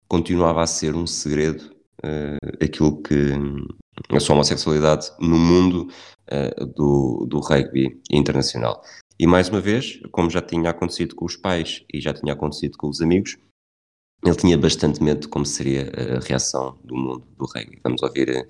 [0.06, 3.32] continuava a ser um segredo uh, aquilo que
[4.10, 5.88] a sua homossexualidade no mundo
[6.74, 8.82] do, do rugby internacional.
[9.22, 12.76] E mais uma vez, como já tinha acontecido com os pais e já tinha acontecido
[12.76, 13.38] com os amigos,
[14.26, 17.78] ele tinha bastante medo de como seria a reação do mundo do rugby.
[17.84, 18.48] Vamos ouvir,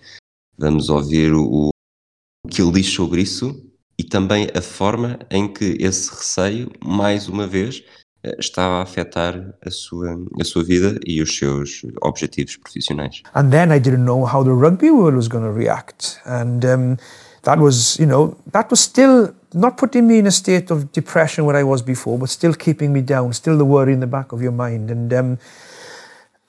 [0.57, 5.77] vamos ouvir o, o que ele diz sobre isso e também a forma em que
[5.79, 7.85] esse receio, mais uma vez,
[8.23, 13.23] eh, estava a afetar a sua, a sua vida e os seus objetivos profissionais.
[13.35, 16.19] And then I didn't know how the rugby world was going to react.
[16.25, 16.97] And um,
[17.43, 21.45] that was, you know, that was still not putting me in a state of depression
[21.45, 24.33] where I was before, but still keeping me down, still the worry in the back
[24.33, 24.91] of your mind.
[24.91, 25.39] And um,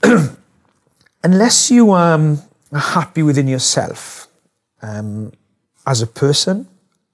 [1.23, 2.39] unless you um,
[2.71, 4.27] are happy within yourself
[4.81, 5.31] um,
[5.85, 6.67] as a person,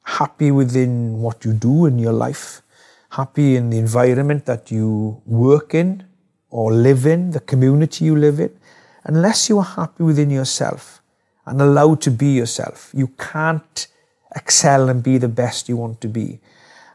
[0.04, 2.62] happy within what you do in your life,
[3.12, 6.04] happy in the environment that you work in
[6.50, 8.52] or live in, the community you live in,
[9.06, 10.99] unless you are happy within yourself
[11.50, 13.88] and allowed to be yourself, you can't
[14.36, 16.40] excel and be the best you want to be.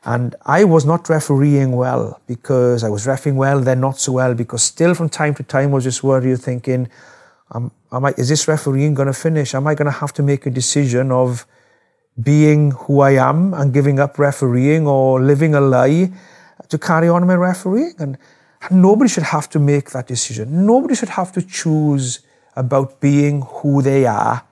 [0.04, 4.34] And I was not refereeing well because I was refing well, then not so well,
[4.34, 6.88] because still from time to time I was just worried, thinking,
[7.52, 9.54] am I, is this refereeing going to finish?
[9.54, 11.46] Am I going to have to make a decision of
[12.22, 16.12] being who I am and giving up refereeing or living a lie
[16.68, 17.94] to carry on my refereeing?
[17.98, 18.18] And,
[18.62, 20.64] and nobody should have to make that decision.
[20.64, 22.20] Nobody should have to choose
[22.56, 24.42] about being who they are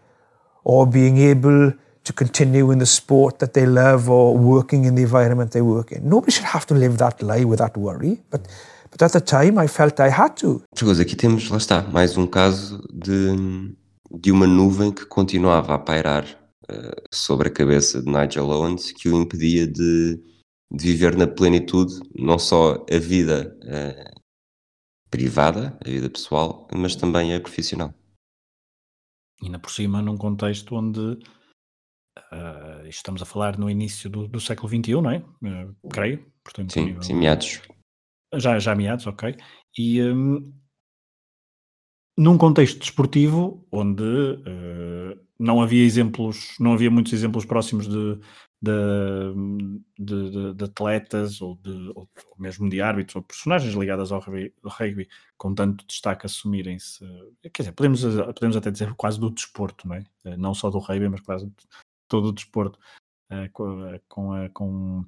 [0.64, 1.72] or being able
[2.04, 5.92] to continue in the sport that they love or working in the environment they work
[5.92, 6.08] in.
[6.08, 8.48] Nobody should have to live that lie with that worry, but
[8.90, 10.62] but at the time I felt I had to.
[10.76, 13.74] Chegou aqui temos, lá está, mais um caso de,
[14.20, 16.24] de uma nuvem que continuava a pairar
[16.70, 20.20] uh, sobre a cabeça de Nigel Owens que o impedia de,
[20.70, 24.21] de viver na plenitude não só a vida uh,
[25.12, 27.94] privada, a vida pessoal, mas também a profissional.
[29.40, 31.18] Ainda por cima num contexto onde
[32.31, 35.18] Uh, estamos a falar no início do, do século XXI, não é?
[35.42, 36.31] Uh, creio.
[36.44, 37.03] Portanto, sim, nível...
[37.03, 37.62] sim, meados.
[38.35, 39.35] Já, já meados, ok.
[39.79, 40.53] E um,
[42.18, 48.18] num contexto desportivo onde uh, não havia exemplos, não havia muitos exemplos próximos de,
[48.62, 51.59] de, de, de atletas ou,
[51.96, 57.05] ou, mesmo de árbitros ou personagens ligadas ao rugby, ao rugby com tanto destaque assumirem-se,
[57.53, 58.03] quer dizer, podemos,
[58.35, 60.05] podemos até dizer quase do desporto, não é?
[60.37, 61.51] Não só do rugby, mas quase
[62.07, 62.79] todo o desporto
[63.53, 65.05] com, eh, com, com,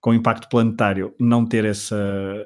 [0.00, 1.94] com, impacto planetário, não ter esse,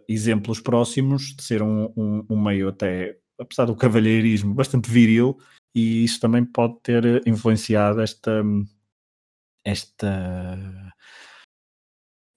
[0.08, 5.38] exemplos próximos, de ser um, um, um meio até, apesar do cavalheirismo, bastante viril,
[5.74, 8.42] e isso também pode ter influenciado esta,
[9.64, 10.92] esta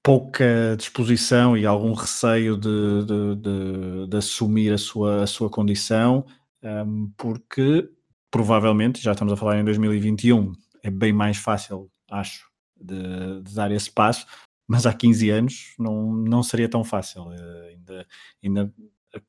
[0.04, 6.26] pouca disposição e algum receio de, de, de, de assumir a sua, a sua condição,
[6.64, 7.90] um, porque
[8.36, 10.52] provavelmente, já estamos a falar em 2021,
[10.84, 14.28] é bem mais fácil, acho, de, de, dar esse passo,
[14.68, 17.24] mas há 15 anos não, não seria tão fácil.
[17.30, 18.08] Uh, ainda,
[18.44, 18.74] ainda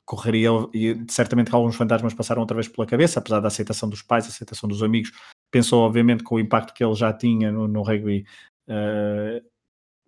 [0.05, 4.27] correria, e certamente alguns fantasmas passaram outra vez pela cabeça, apesar da aceitação dos pais,
[4.27, 5.13] aceitação dos amigos.
[5.51, 8.25] Pensou, obviamente, com o impacto que ele já tinha no, no rugby,
[8.69, 9.45] uh,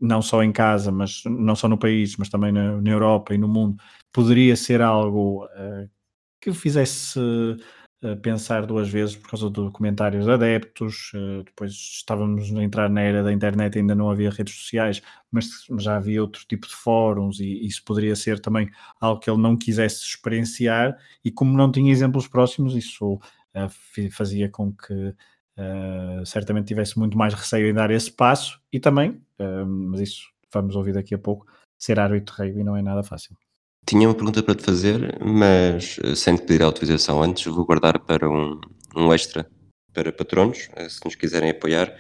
[0.01, 3.39] não só em casa, mas não só no país, mas também na, na Europa e
[3.39, 3.77] no mundo,
[4.13, 5.89] poderia ser algo uh,
[6.41, 7.19] que o fizesse
[8.23, 11.13] pensar duas vezes por causa do comentários adeptos.
[11.15, 15.47] Uh, depois estávamos a entrar na era da internet, ainda não havia redes sociais, mas
[15.79, 19.57] já havia outro tipo de fóruns e isso poderia ser também algo que ele não
[19.57, 20.97] quisesse experienciar.
[21.25, 27.19] E como não tinha exemplos próximos, isso uh, fazia com que uh, certamente tivesse muito
[27.19, 28.61] mais receio em dar esse passo.
[28.73, 29.21] E também,
[29.67, 31.47] mas isso vamos ouvir daqui a pouco,
[31.79, 33.37] ser árbitro de rugby não é nada fácil.
[33.89, 37.99] Tinha uma pergunta para te fazer, mas eh, sem te pedir autorização antes, vou guardar
[37.99, 38.61] para um,
[38.95, 39.51] um extra
[39.95, 41.97] para patronos, eh, se nos quiserem apoiar.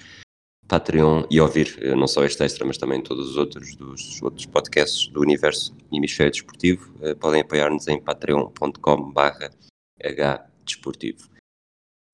[0.68, 4.44] Patreon e ouvir eh, não só este extra, mas também todos os outros dos outros
[4.44, 9.50] podcasts do universo Hemisfério Desportivo, podem apoiar-nos em patreon.com barra
[9.98, 11.30] hdesportivo.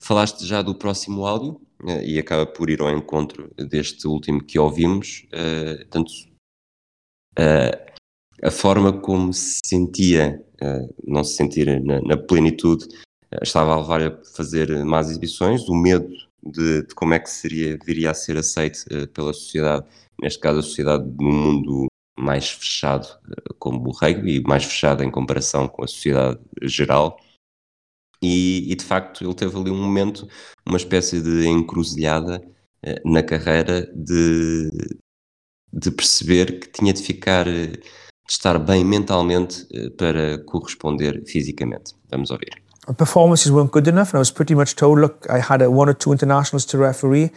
[0.01, 1.59] Falaste já do próximo áudio
[2.01, 5.27] e acaba por ir ao encontro deste último que ouvimos,
[5.89, 6.13] tanto
[8.41, 13.79] a forma como se sentia, uh, não se sentir na, na plenitude, uh, estava a
[13.79, 16.07] levar a fazer más exibições, o medo
[16.43, 19.85] de, de como é que seria, viria a ser aceito uh, pela sociedade,
[20.21, 23.07] neste caso a sociedade num mundo mais fechado
[23.59, 27.17] como o rugby, mais fechado em comparação com a sociedade geral.
[28.21, 30.27] E, e, de facto ele teve ali um momento,
[30.65, 32.41] uma espécie de encruzilhada
[33.03, 34.69] na carreira de,
[35.73, 37.45] de perceber que tinha de ficar
[38.27, 41.93] estar bem mentalmente eh, para corresponder fisicamente.
[42.09, 42.53] Vamos ouvir.
[42.97, 45.89] Performances weren't good enough, and I was pretty much told, look, I had a, one
[45.89, 47.31] or two internationals to referee,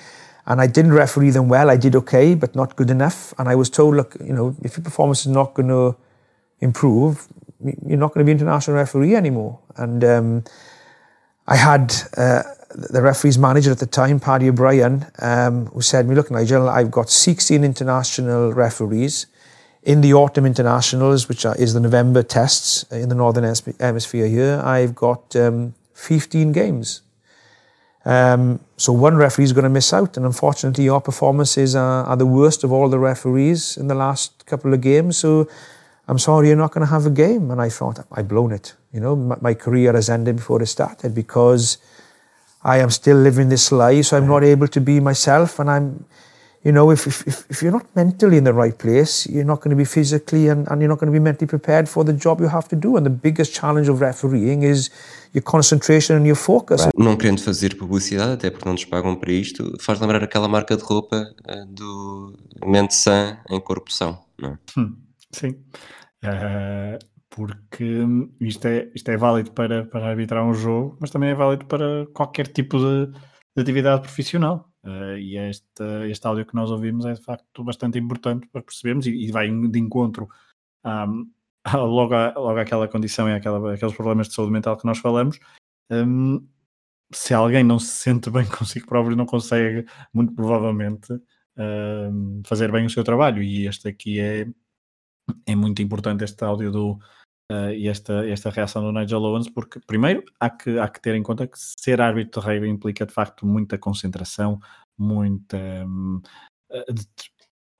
[0.46, 1.70] and I didn't referee them well.
[1.70, 3.32] I did okay, but not good enough.
[3.38, 5.96] And I was told, look, you know, if your performance is not going to
[6.60, 7.28] improve,
[7.86, 9.58] you're not going to be international referee anymore.
[9.76, 10.44] And um,
[11.46, 12.42] I had uh,
[12.74, 16.68] the referee's manager at the time, Paddy O'Brien, um, who said to me, look, Nigel,
[16.68, 19.26] I've got 16 international referees
[19.88, 23.44] in the autumn internationals, which are, is the November tests in the Northern
[23.80, 24.60] Hemisphere here.
[24.62, 27.00] I've got um, 15 games.
[28.04, 32.16] Um, so one referee is going to miss out, and unfortunately, your performances are, are
[32.18, 35.16] the worst of all the referees in the last couple of games.
[35.16, 35.48] So
[36.06, 37.50] I'm sorry, you're not going to have a game.
[37.50, 38.74] And I thought I've blown it.
[38.92, 41.78] You know, my, my career has ended before it started because
[42.62, 46.04] I am still living this life, so I'm not able to be myself, and I'm
[46.64, 49.70] you know, if, if, if you're not mentally in the right place, you're not going
[49.70, 52.40] to be physically and, and you're not going to be mentally prepared for the job
[52.40, 52.96] you have to do.
[52.96, 54.90] And the biggest challenge of refereeing is
[55.32, 56.88] your concentration and your focus.
[56.96, 60.76] Não querendo fazer publicidade, até porque não nos pagam para isto, faz lembrar aquela marca
[60.76, 61.16] de roupa
[61.48, 64.58] uh, do mente sã em corpo são, não é?
[64.76, 64.96] Hum,
[65.32, 65.50] sim.
[66.24, 66.98] Uh,
[67.30, 68.04] porque
[68.40, 72.06] isto é, isto é válido para, para arbitrar um jogo, mas também é válido para
[72.12, 73.12] qualquer tipo de,
[73.54, 74.67] de atividade profissional.
[74.84, 79.06] Uh, e este, este áudio que nós ouvimos é de facto bastante importante para percebermos
[79.06, 80.28] e, e vai de encontro
[80.84, 81.28] um,
[81.74, 85.38] logo, a, logo àquela condição e àquela, àqueles problemas de saúde mental que nós falamos.
[85.90, 86.46] Um,
[87.12, 91.12] se alguém não se sente bem consigo próprio, não consegue, muito provavelmente,
[91.56, 93.42] um, fazer bem o seu trabalho.
[93.42, 94.46] E este aqui é,
[95.46, 96.98] é muito importante, este áudio do,
[97.50, 101.14] uh, e esta, esta reação do Nigel Owens, porque primeiro há que, há que ter
[101.14, 104.58] em conta que ser árbitro de rugby implica de facto muita concentração,
[104.96, 105.56] muita
[105.86, 106.20] um,
[106.70, 106.84] eh,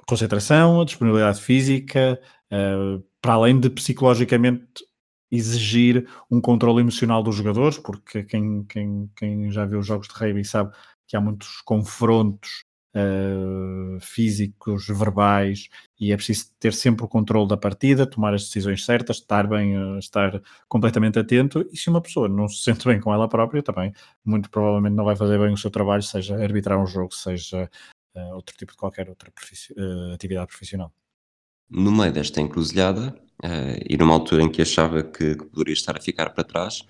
[0.07, 2.21] concentração, disponibilidade física,
[2.53, 4.85] uh, para além de psicologicamente
[5.31, 10.15] exigir um controle emocional dos jogadores, porque quem, quem, quem já viu os jogos de
[10.15, 10.75] rugby sabe
[11.07, 12.65] que há muitos confrontos
[12.99, 18.85] uh, físicos, verbais, e é preciso ter sempre o controle da partida, tomar as decisões
[18.85, 21.69] certas, estar bem, uh, estar completamente atento.
[21.73, 23.93] E se uma pessoa não se sente bem com ela própria, também
[24.25, 27.71] muito provavelmente não vai fazer bem o seu trabalho, seja arbitrar um jogo, seja
[28.15, 29.33] uh, outro tipo de qualquer outra
[30.13, 30.93] atividade profissional.
[31.71, 33.15] No meio desta encruzilhada,
[33.89, 36.83] e numa altura em que achava que, que poderia estar a ficar para trás,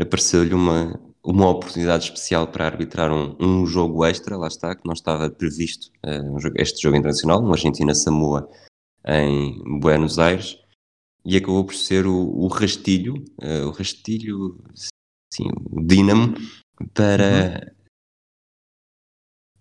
[0.00, 4.94] apareceu-lhe uma, uma oportunidade especial para arbitrar um, um, jogo extra, lá está, que não
[4.94, 8.48] estava previsto uh, este jogo internacional, um Argentina-Samoa
[9.04, 10.56] em Buenos Aires,
[11.24, 14.56] e acabou por ser o, o rastilho, uh, o rastilho,
[15.32, 16.34] sim, o dínamo,
[16.94, 17.75] para, uhum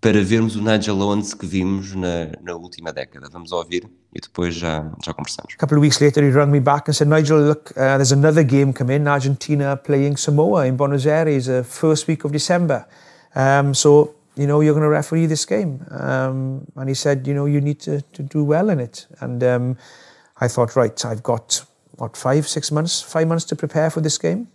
[0.05, 3.27] para vermos o Nigel Owens que vimos na, na última década.
[3.31, 5.55] Vamos ouvir e depois já, já conversamos.
[5.55, 8.11] A couple of weeks later he rang me back and said, Nigel, look, uh, there's
[8.11, 12.85] another game coming, in, Argentina playing Samoa in Buenos Aires, uh, first week of December.
[13.33, 15.83] Um, so, you know, you're going to referee this game.
[15.89, 19.07] Um, and he said, you know, you need to, to do well in it.
[19.21, 19.77] And um,
[20.39, 21.65] I thought, right, I've got,
[21.97, 24.49] what, five, six months, five months to prepare for this game.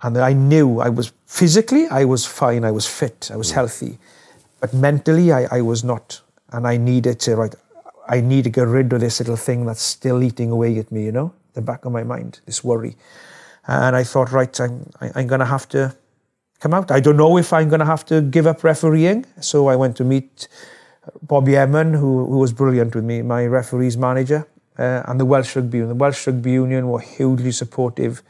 [0.00, 3.54] And I knew I was, physically, I was fine, I was fit, I was mm.
[3.54, 3.98] healthy.
[4.64, 6.22] But mentally, I, I was not.
[6.50, 7.54] And I needed to, right,
[8.08, 11.04] I need to get rid of this little thing that's still eating away at me,
[11.04, 12.96] you know, the back of my mind, this worry.
[13.66, 15.94] And I thought, right, I'm, I'm going to have to
[16.60, 16.90] come out.
[16.90, 19.26] I don't know if I'm going to have to give up refereeing.
[19.38, 20.48] So I went to meet
[21.20, 24.48] Bobby Eman, who, who was brilliant with me, my referees manager,
[24.78, 25.90] uh, and the Welsh Rugby Union.
[25.90, 28.22] The Welsh Rugby Union were hugely supportive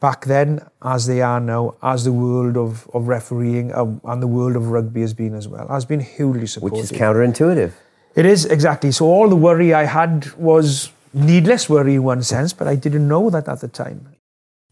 [0.00, 4.26] back then as they are now, as the world of, of refereeing um, and the
[4.26, 6.78] world of rugby has been as well, has been hugely supportive.
[6.78, 7.72] Which is counterintuitive.
[8.14, 8.92] It is, exactly.
[8.92, 13.06] So all the worry I had was needless worry in one sense, but I didn't
[13.06, 14.00] know that at the time.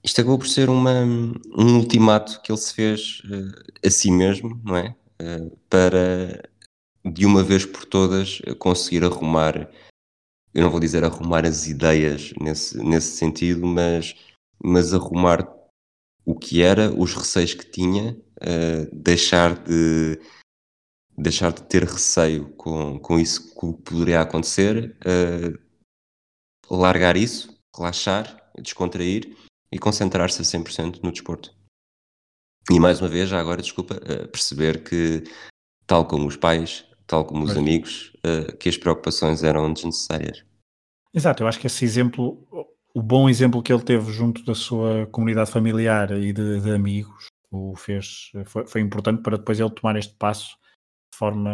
[0.03, 4.61] Isto acabou por ser uma, um ultimato que ele se fez uh, a si mesmo,
[4.63, 4.95] não é?
[5.21, 6.43] Uh, para,
[7.03, 9.67] de uma vez por todas, conseguir arrumar,
[10.55, 14.15] eu não vou dizer arrumar as ideias nesse, nesse sentido, mas
[14.65, 15.47] mas arrumar
[16.25, 20.19] o que era, os receios que tinha, uh, deixar de
[21.17, 29.37] deixar de ter receio com, com isso que poderia acontecer, uh, largar isso, relaxar, descontrair
[29.71, 31.55] e concentrar-se a 100% no desporto.
[32.71, 35.23] E mais uma vez, já agora, desculpa, uh, perceber que,
[35.87, 37.59] tal como os pais, tal como os Mas...
[37.59, 40.45] amigos, uh, que as preocupações eram desnecessárias.
[41.13, 42.45] Exato, eu acho que esse exemplo
[42.95, 47.27] o bom exemplo que ele teve junto da sua comunidade familiar e de, de amigos
[47.51, 50.57] o fez foi, foi, importante para depois ele tomar este passo
[51.13, 51.51] de forma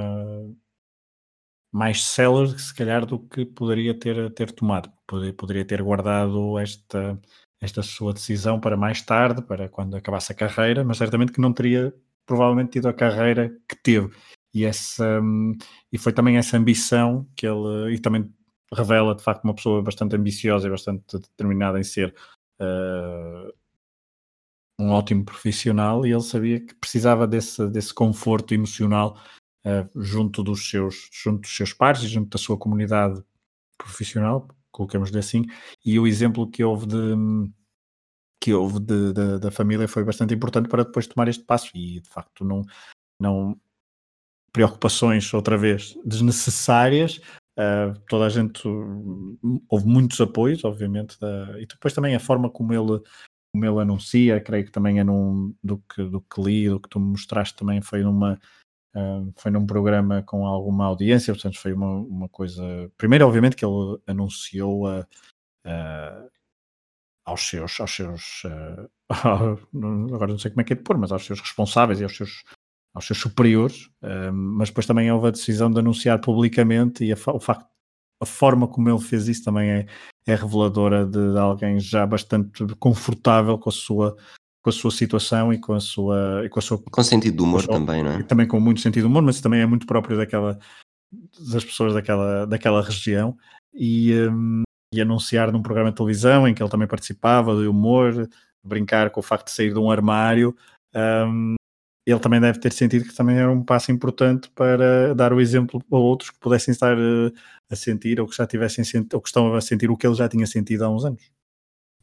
[1.72, 4.92] mais célere, se calhar, do que poderia ter, ter tomado.
[5.06, 7.20] Poderia, poderia ter guardado esta,
[7.60, 11.52] esta sua decisão para mais tarde, para quando acabasse a carreira, mas certamente que não
[11.52, 11.94] teria
[12.26, 14.10] provavelmente tido a carreira que teve.
[14.52, 15.20] E, essa,
[15.92, 18.32] e foi também essa ambição que ele, e também
[18.72, 22.14] revela de facto uma pessoa bastante ambiciosa e bastante determinada em ser
[22.60, 23.52] uh,
[24.78, 29.18] um ótimo profissional e ele sabia que precisava desse, desse conforto emocional
[29.66, 33.22] uh, junto, dos seus, junto dos seus pares e junto da sua comunidade
[33.76, 35.44] profissional, colocamos-lhe assim,
[35.84, 37.16] e o exemplo que houve de
[38.42, 41.70] que houve de, de, da família foi bastante importante para depois tomar este passo.
[41.74, 42.62] E de facto não,
[43.20, 43.60] não
[44.50, 47.20] preocupações outra vez desnecessárias
[47.60, 48.62] uh, toda a gente
[49.68, 53.02] houve muitos apoios obviamente da, e depois também a forma como ele
[53.52, 56.88] como ele anuncia, creio que também é num, do, que, do que li, do que
[56.88, 58.38] tu me mostraste também foi numa
[58.94, 62.62] uh, foi num programa com alguma audiência, portanto foi uma, uma coisa,
[62.96, 65.06] primeiro obviamente que ele anunciou a,
[65.64, 66.26] a
[67.24, 68.44] aos seus, aos seus
[69.12, 72.04] uh, agora não sei como é que é de pôr, mas aos seus responsáveis e
[72.04, 72.44] aos seus,
[72.94, 77.16] aos seus superiores, uh, mas depois também houve a decisão de anunciar publicamente e a,
[77.32, 77.70] o facto
[78.22, 79.86] a forma como ele fez isso também é,
[80.26, 84.16] é reveladora de, de, alguém já bastante confortável com a sua
[84.62, 87.42] com a sua situação e com a sua e com a sua com sentido de
[87.42, 88.22] humor também, não é?
[88.24, 90.58] também com muito sentido de humor, mas também é muito próprio daquela
[91.50, 93.36] das pessoas daquela daquela região
[93.72, 94.62] e, um,
[94.92, 98.28] e anunciar num programa de televisão em que ele também participava de humor,
[98.62, 100.54] brincar com o facto de sair de um armário,
[100.94, 101.54] um,
[102.10, 105.82] ele também deve ter sentido que também era um passo importante para dar o exemplo
[105.90, 107.32] a outros que pudessem estar uh,
[107.70, 110.28] a sentir ou que já tivessem ou que estão a sentir o que ele já
[110.28, 111.22] tinha sentido há uns anos.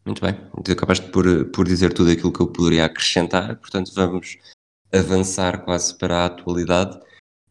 [0.06, 0.38] Muito bem,
[0.72, 4.38] acabaste por, por dizer tudo aquilo que eu poderia acrescentar, portanto vamos
[4.94, 6.98] avançar quase para a atualidade.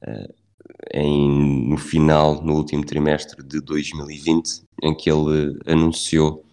[0.03, 0.47] Uh,
[0.93, 6.46] em, no final, no último trimestre de 2020, em que ele anunciou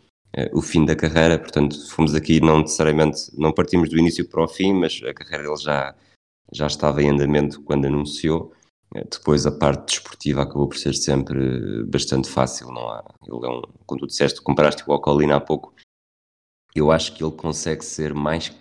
[0.52, 4.48] o fim da carreira, portanto fomos aqui não necessariamente, não partimos do início para o
[4.48, 5.96] fim, mas a carreira dele já,
[6.52, 8.54] já estava em andamento quando anunciou.
[9.12, 13.04] Depois a parte desportiva acabou por ser sempre bastante fácil, não há.
[13.24, 15.74] Ele é um, como tu disseste, comparaste o Ocolina há pouco.
[16.76, 18.52] Eu acho que ele consegue ser mais.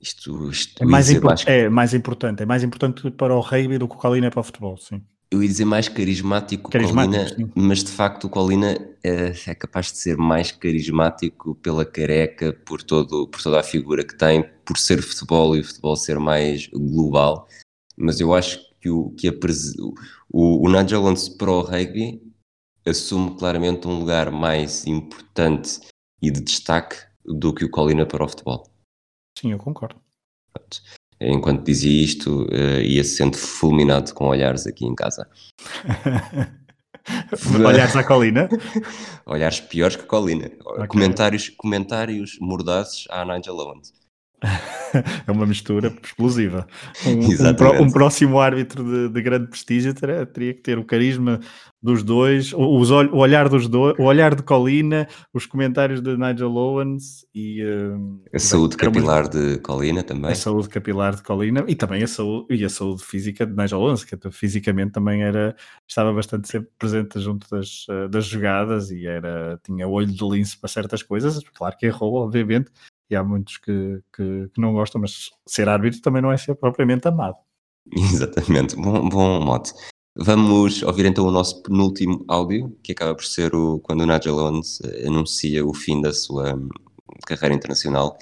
[0.00, 1.46] Isto, isto é, mais mais...
[1.46, 4.40] é mais importante, é mais importante para o rugby do que o Colina é para
[4.40, 5.04] o futebol, sim.
[5.30, 8.72] Eu ia dizer mais carismático, carismático Colina, mas de facto o Colina
[9.04, 14.04] é, é, capaz de ser mais carismático pela careca, por, todo, por toda a figura
[14.04, 17.46] que tem, por ser futebol e o futebol ser mais global.
[17.94, 19.32] Mas eu acho que o, que a,
[20.30, 22.22] o, o Nigel Owens para o rugby
[22.86, 25.80] assume claramente um lugar mais importante
[26.22, 28.66] e de destaque do que o Colina para o futebol.
[29.38, 30.00] Sim, eu concordo.
[31.20, 35.28] Enquanto dizia isto, uh, ia sendo fulminado com olhares aqui em casa.
[37.64, 38.48] olhares à Colina?
[39.26, 40.50] olhares piores que a Colina.
[40.64, 40.86] Okay.
[40.86, 43.92] Comentários, comentários mordazes à Nigel Owens.
[45.26, 46.66] é uma mistura explosiva.
[47.06, 51.40] Um, um, um próximo árbitro de, de grande prestígio teria, teria, que ter o carisma
[51.82, 56.54] dos dois, os, o olhar dos dois, o olhar de Colina, os comentários de Nigel
[56.54, 59.30] Owens e uh, a saúde capilar uma...
[59.30, 60.32] de Colina também.
[60.32, 63.80] A saúde capilar de Colina e também a saúde, e a saúde física de Nigel
[63.80, 65.54] Owens, que fisicamente também era,
[65.86, 70.58] estava bastante sempre presente junto das, eh, das jogadas e era, tinha olho de lince
[70.58, 72.70] para certas coisas, claro que errou, obviamente,
[73.10, 76.54] e há muitos que, que, que, não gostam, mas ser árbitro também não é ser
[76.54, 77.36] propriamente amado.
[77.90, 79.72] Exatamente, bom, bom mote.
[80.16, 84.36] Vamos ouvir então o nosso penúltimo áudio, que acaba por ser o, quando o Nigel
[84.36, 86.68] Owens eh, anuncia o fim da sua hum,
[87.24, 88.18] carreira internacional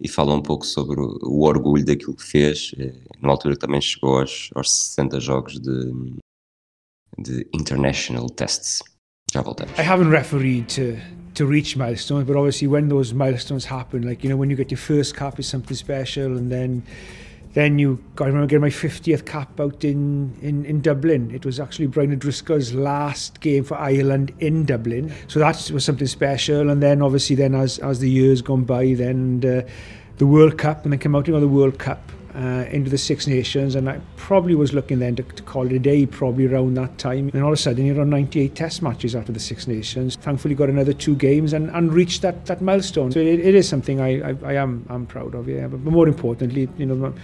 [0.00, 3.80] e fala um pouco sobre o, orgulho daquilo que fez, eh, numa altura que também
[3.80, 5.92] chegou aos, aos 60 jogos de,
[7.16, 8.80] de International Tests.
[9.32, 9.76] Voltamos.
[9.76, 11.00] I haven't refereed to
[11.34, 14.70] to reach milestones, but obviously when those milestones happen, like you know when you get
[14.70, 16.84] your first cap is something special, and then
[17.52, 21.32] then you I remember getting my 50th cap out in, in, in Dublin.
[21.34, 26.06] It was actually Brian O'Driscoll's last game for Ireland in Dublin, so that was something
[26.06, 26.70] special.
[26.70, 29.68] And then obviously then as as the years gone by, then uh,
[30.18, 32.98] the World Cup, and then came out you know the World Cup uh, into the
[32.98, 36.46] Six Nations, and I probably was looking then to, to, call it a day, probably
[36.46, 37.30] around that time.
[37.32, 40.16] And all of a sudden, you're on 98 Test matches after the Six Nations.
[40.16, 43.10] Thankfully, got another two games and, and reached that, that milestone.
[43.10, 45.66] So it, it is something I, I, I am I'm proud of, yeah.
[45.66, 47.14] But, but more importantly, you know.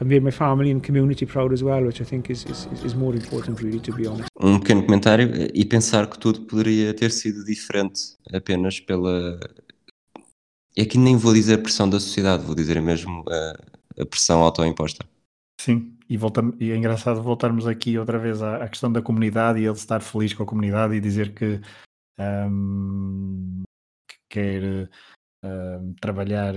[0.00, 2.94] I've made my family and community proud as well, which I think is, is, is
[2.94, 4.28] more important, really, to be honest.
[4.40, 9.40] Um pequeno comentário e pensar que tudo poderia ter sido diferente apenas pela.
[10.76, 14.42] É que nem vou dizer a pressão da sociedade, vou dizer mesmo uh, a pressão
[14.42, 15.04] autoimposta.
[15.60, 16.16] Sim, e,
[16.60, 20.00] e é engraçado voltarmos aqui outra vez à, à, questão da comunidade e ele estar
[20.00, 21.60] feliz com a comunidade e dizer que,
[22.18, 23.62] um,
[24.08, 24.88] que quer
[25.44, 26.54] um, trabalhar,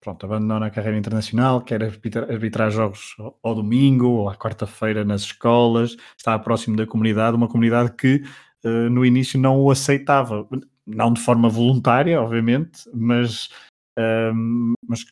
[0.00, 5.04] pronto, abandona a carreira internacional, quer arbitrar, arbitrar jogos ao, ao, domingo ou à quarta-feira
[5.04, 8.22] nas escolas, está próximo da comunidade, uma comunidade que
[8.64, 10.48] uh, no início não o aceitava,
[10.86, 13.50] não de forma voluntária, obviamente, mas
[13.98, 15.04] um, mas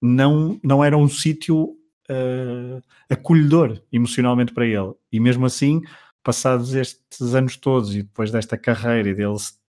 [0.00, 1.76] não, não era um sítio
[2.10, 4.92] uh, acolhedor emocionalmente para ele.
[5.12, 5.80] E mesmo assim,
[6.22, 9.36] passados estes anos todos e depois desta carreira e dele,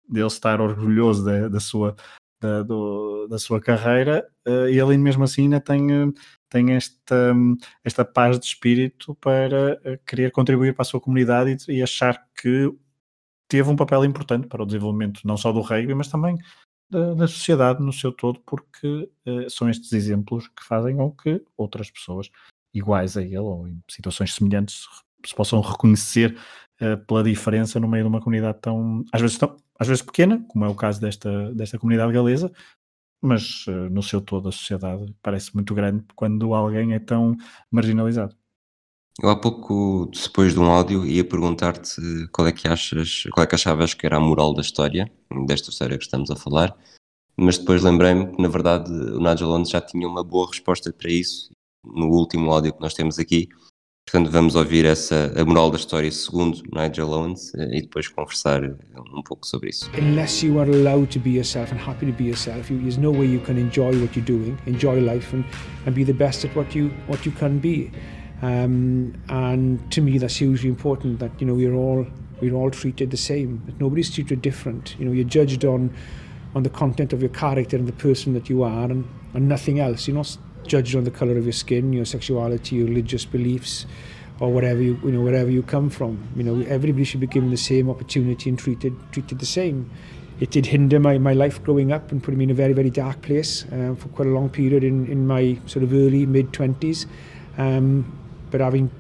[0.08, 1.96] dele estar orgulhoso da, da sua,
[2.42, 5.88] da, do, da sua carreira, uh, ele mesmo assim ainda tem,
[6.50, 7.34] tem esta,
[7.84, 12.74] esta paz de espírito para querer contribuir para a sua comunidade e, e achar que
[13.48, 16.38] teve um papel importante para o desenvolvimento não só do rugby, mas também
[16.90, 21.44] da, da sociedade no seu todo, porque uh, são estes exemplos que fazem com que
[21.58, 22.30] outras pessoas
[22.74, 24.86] iguais a ele ou em situações semelhantes
[25.26, 26.38] se possam reconhecer
[26.82, 30.44] uh, pela diferença no meio de uma comunidade tão às vezes tão às vezes pequena,
[30.50, 32.52] como é o caso desta, desta comunidade galesa,
[33.22, 37.36] mas uh, no seu todo a sociedade parece muito grande quando alguém é tão
[37.72, 38.36] marginalizado.
[39.22, 43.48] Eu há pouco, depois de um áudio, ia perguntar-te qual é que achas, qual é
[43.48, 45.12] que achavas que era a moral da história,
[45.46, 46.74] desta história que estamos a falar,
[47.36, 51.10] mas depois lembrei-me que na verdade o Nigel Owens já tinha uma boa resposta para
[51.10, 51.52] isso
[51.86, 53.48] no último áudio que nós temos aqui.
[54.06, 58.64] Portanto, vamos ouvir essa a moral da história segundo Nigel Owens eh, e depois conversar
[58.64, 59.90] um pouco sobre isso.
[59.96, 63.12] Unless you are allowed to be yourself and happy to be yourself, you, there's no
[63.12, 65.46] way you can enjoy what you're doing, enjoy life and,
[65.86, 67.92] and be the best at what you what you can be.
[68.42, 72.08] Um, and to me, that's hugely important that, you know, we're all,
[72.42, 74.96] we're all treated the same, that nobody's treated different.
[74.98, 75.94] You know, you're judged on,
[76.56, 79.80] on the content of your character and the person that you are and, and nothing
[79.80, 80.08] else.
[80.08, 83.86] You're not judged on the color of your skin, your sexuality, your religious beliefs,
[84.40, 86.30] or whatever you, you know, wherever you come from.
[86.36, 89.90] You know, everybody should be given the same opportunity and treated, treated the same.
[90.40, 92.90] It did hinder my, my life growing up and put me in a very, very
[92.90, 97.08] dark place uh, for quite a long period in, in my sort of early, mid-20s.
[97.58, 98.19] Um,
[98.52, 98.92] but having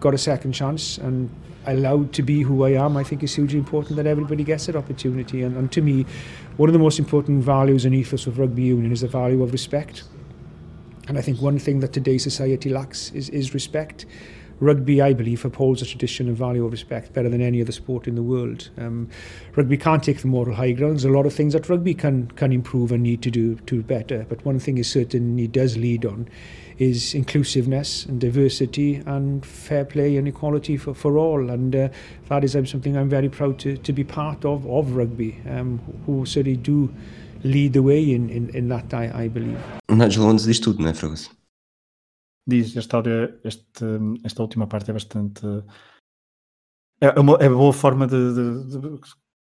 [0.00, 1.30] got a second chance and
[1.66, 4.76] allowed to be who I am, I think is hugely important that everybody gets that
[4.76, 5.42] opportunity.
[5.42, 6.06] And, and to me,
[6.56, 9.52] one of the most important values and ethos of rugby union is the value of
[9.52, 10.04] respect.
[11.08, 14.06] And I think one thing that today's society lacks is, is respect.
[14.58, 18.08] Rugby, I believe, upholds a tradition and value of respect better than any other sport
[18.08, 18.70] in the world.
[18.78, 19.08] Um,
[19.54, 20.94] rugby can't take the moral high ground.
[20.94, 23.82] There's a lot of things that rugby can can improve and need to do to
[23.82, 24.24] better.
[24.28, 26.28] But one thing is certainly does lead on
[26.78, 31.50] is inclusiveness and diversity and fair play and equality for, for all.
[31.50, 31.88] And uh,
[32.28, 35.80] that is um, something I'm very proud to, to be part of, of rugby, um,
[36.04, 36.90] who certainly do
[37.44, 39.58] lead the way in, in, in that, I, I believe.
[39.90, 41.30] Nigel Owens diz tudo, não é, Fragoso?
[42.46, 43.02] Diz, esta,
[43.44, 43.84] este,
[44.24, 45.46] esta última parte é bastante...
[47.00, 49.00] É uma, é uma boa forma de, de, de,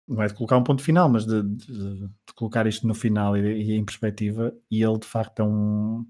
[0.08, 3.42] não é de colocar um ponto final, mas de, de colocar isto no final e,
[3.42, 4.54] e, em perspectiva.
[4.70, 6.06] E ele, de facto, é um,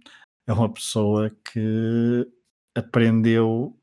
[0.47, 2.27] é uma pessoa que
[2.75, 3.77] aprendeu,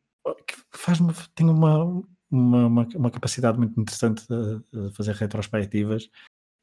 [0.47, 0.99] que faz
[1.35, 1.85] tem uma,
[2.31, 4.59] uma, uma, capacidade muito interessante de,
[4.89, 6.11] de, fazer retrospectivas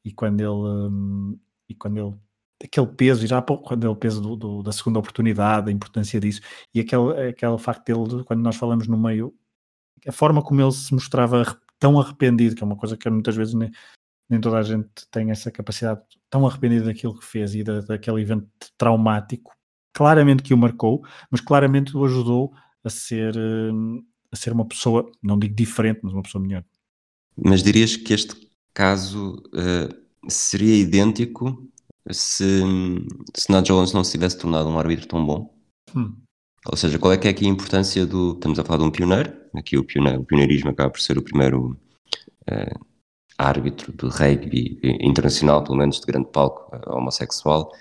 [0.04, 1.38] e quando ele hum,
[1.68, 2.16] e quando ele
[2.62, 6.40] aquele peso, e já quando ele peso do, do, da segunda oportunidade, a importância disso,
[6.74, 9.34] e aquele, aquele facto dele, quando nós falamos no meio,
[10.06, 11.44] a forma como ele se mostrava
[11.78, 13.70] tão arrependido, que é uma coisa que muitas vezes nem,
[14.28, 18.20] nem toda a gente tem essa capacidade, tão arrependido daquilo que fez e da, daquele
[18.20, 19.52] evento traumático,
[19.98, 22.52] claramente que o marcou, mas claramente o ajudou
[22.84, 26.64] a ser, hum, a ser uma pessoa, não digo diferente, mas uma pessoa melhor.
[27.36, 31.68] Mas dirias que este caso uh, seria idêntico
[32.12, 32.62] se,
[33.34, 35.52] se Nigel Owens não se tivesse tornado um árbitro tão bom?
[35.96, 36.14] Hum.
[36.70, 38.34] Ou seja, qual é que é aqui a importância do.
[38.34, 41.22] Estamos a falar de um pioneiro, aqui o, pioneiro, o pioneirismo acaba por ser o
[41.22, 41.76] primeiro
[42.48, 42.86] uh,
[43.36, 47.72] árbitro de rugby internacional, pelo menos de grande palco, uh, homossexual.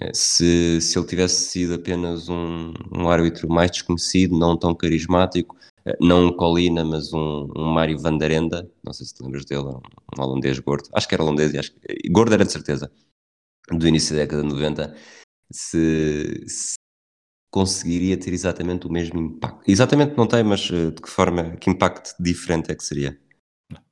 [0.00, 5.56] É, se, se ele tivesse sido apenas um, um árbitro mais desconhecido, não tão carismático,
[5.84, 9.64] é, não um Colina, mas um, um Mário Vanderenda, não sei se te lembras dele,
[9.64, 12.90] um holandês gordo, acho que era holandês, acho que, gordo era de certeza,
[13.70, 14.96] do início da década de 90,
[15.50, 16.74] se, se
[17.50, 19.68] conseguiria ter exatamente o mesmo impacto.
[19.68, 23.18] Exatamente não tem, mas eh, de que forma, que impacto diferente é que seria?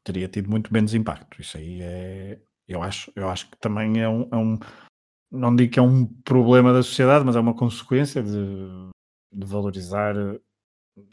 [0.04, 2.38] Teria tido muito menos impacto, isso aí é,
[2.68, 4.59] eu acho, eu acho que também é um, é um
[5.30, 8.90] não digo que é um problema da sociedade, mas é uma consequência de,
[9.32, 10.14] de valorizar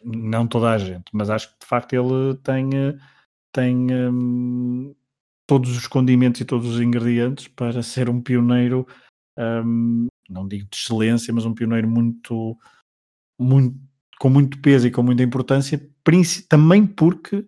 [0.04, 2.70] não toda a gente, mas acho que de facto ele tem,
[3.52, 4.96] tem um,
[5.46, 8.88] todos os condimentos e todos os ingredientes para ser um pioneiro,
[9.38, 12.58] um, não digo de excelência, mas um pioneiro muito,
[13.38, 13.78] muito
[14.20, 15.82] com muito peso e com muita importância,
[16.48, 17.46] também porque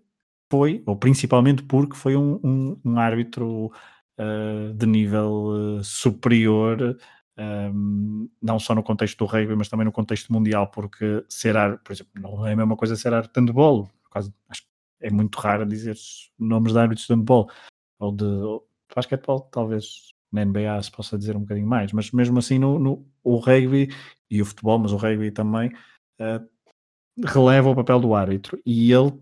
[0.51, 3.71] foi, ou principalmente porque foi um, um, um árbitro
[4.19, 6.97] uh, de nível uh, superior,
[7.37, 11.83] ehm, não só no contexto do rugby, mas também no contexto mundial, porque ser árbitro,
[11.83, 14.67] por exemplo, não é a mesma coisa ser árbitro de handball, quase, acho que
[15.01, 15.95] é muito raro dizer
[16.39, 17.49] nomes de árbitros de handball,
[17.99, 18.59] ou de, ou
[18.89, 22.77] de basquetebol, talvez na NBA se possa dizer um bocadinho mais, mas mesmo assim no,
[22.77, 23.89] no o rugby
[24.29, 25.69] e o futebol, mas o rugby também
[26.19, 26.45] uh,
[27.25, 28.59] releva o papel do árbitro.
[28.65, 29.13] E ele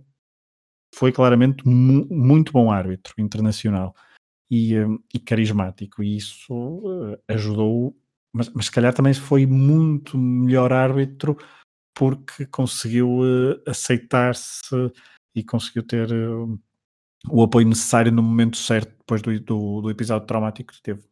[0.94, 3.96] foi claramente mu muito bom árbitro internacional
[4.50, 7.96] e, um, e carismático e isso uh, ajudou,
[8.34, 11.38] mas, mas se calhar também foi muito melhor árbitro
[11.96, 14.92] porque conseguiu uh, aceitar-se
[15.36, 16.60] e conseguiu ter uh,
[17.30, 21.04] o apoio necessário no momento certo depois do, do, do, episódio traumático que teve.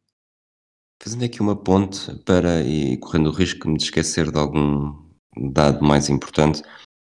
[1.02, 5.10] Fazendo aqui uma ponte para, e correndo o risco de me esquecer de algum
[5.52, 6.62] dado mais importante,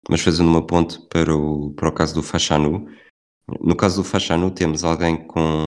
[0.08, 2.88] mas fazendo uma ponte para o, para o caso do Fachanu.
[3.60, 5.62] No caso do Fachanu temos alguém com,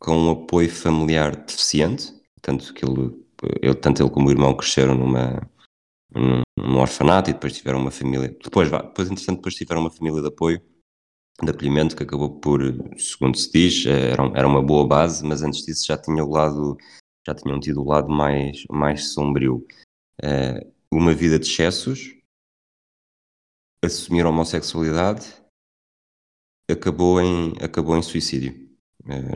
[0.00, 3.14] com um apoio familiar deficiente, tanto que ele,
[3.60, 5.48] ele, tanto ele como o irmão cresceram numa,
[6.12, 10.22] num, num orfanato e depois tiveram uma família, depois, depois entretanto depois tiveram uma família
[10.22, 10.60] de apoio
[11.42, 12.60] de acolhimento que acabou por,
[12.98, 16.76] segundo se diz, era, era uma boa base, mas antes disso já tinha o lado,
[17.26, 19.66] já tinham tido o lado mais, mais sombrio.
[20.22, 22.14] Uh, uma vida de excessos,
[23.82, 25.26] assumir a homossexualidade,
[26.70, 28.69] acabou em, acabou em suicídio,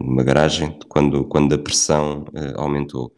[0.00, 3.12] numa garagem, quando, quando a pressão uh, aumentou.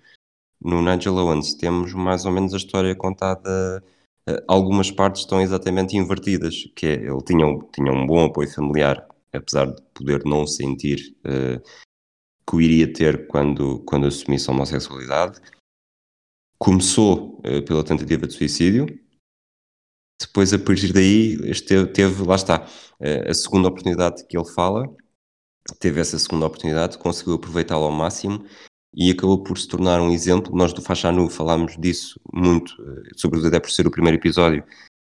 [0.61, 3.83] No Nigel Owens temos mais ou menos a história contada
[4.29, 8.51] eh, algumas partes estão exatamente invertidas, que é, ele tinha um, tinha um bom apoio
[8.53, 11.61] familiar, apesar de poder não sentir uh,
[12.49, 15.41] que o iria ter quando, quando assumisse a homossexualidade.
[16.59, 18.87] Começou uh, pela tentativa de suicídio,
[20.21, 22.67] depois a partir daí teve, teve lá está,
[23.01, 24.89] uh, a segunda oportunidade que ele fala,
[25.75, 28.45] teve essa segunda oportunidade, conseguiu aproveitá-la ao máximo
[28.95, 30.57] e acabou por se tornar um exemplo.
[30.57, 34.65] Nós do Faixa Nu falámos disso muito, eh, sobretudo até por ser o primeiro episódio,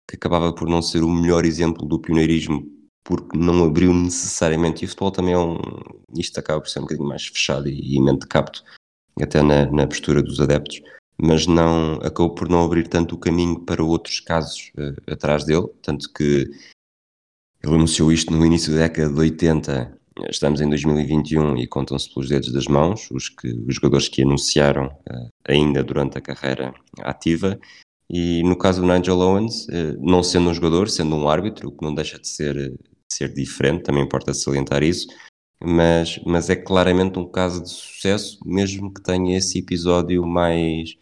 [0.07, 2.65] que acabava por não ser o melhor exemplo do pioneirismo,
[3.03, 4.83] porque não abriu necessariamente.
[4.83, 5.57] E o futebol também é um.
[6.17, 8.63] Isto acaba por ser um bocadinho mais fechado e, e mente capto,
[9.21, 10.81] até na, na postura dos adeptos,
[11.17, 15.67] mas não acabou por não abrir tanto o caminho para outros casos uh, atrás dele.
[15.81, 16.49] Tanto que
[17.63, 19.96] ele anunciou isto no início da década de 80
[20.29, 24.87] Estamos em 2021 e contam-se pelos dedos das mãos os, que, os jogadores que anunciaram
[24.87, 27.59] uh, ainda durante a carreira ativa.
[28.09, 31.71] E no caso do Nigel Owens, uh, não sendo um jogador, sendo um árbitro, o
[31.71, 32.77] que não deixa de ser, de
[33.11, 35.07] ser diferente, também importa salientar isso,
[35.63, 40.95] mas, mas é claramente um caso de sucesso, mesmo que tenha esse episódio mais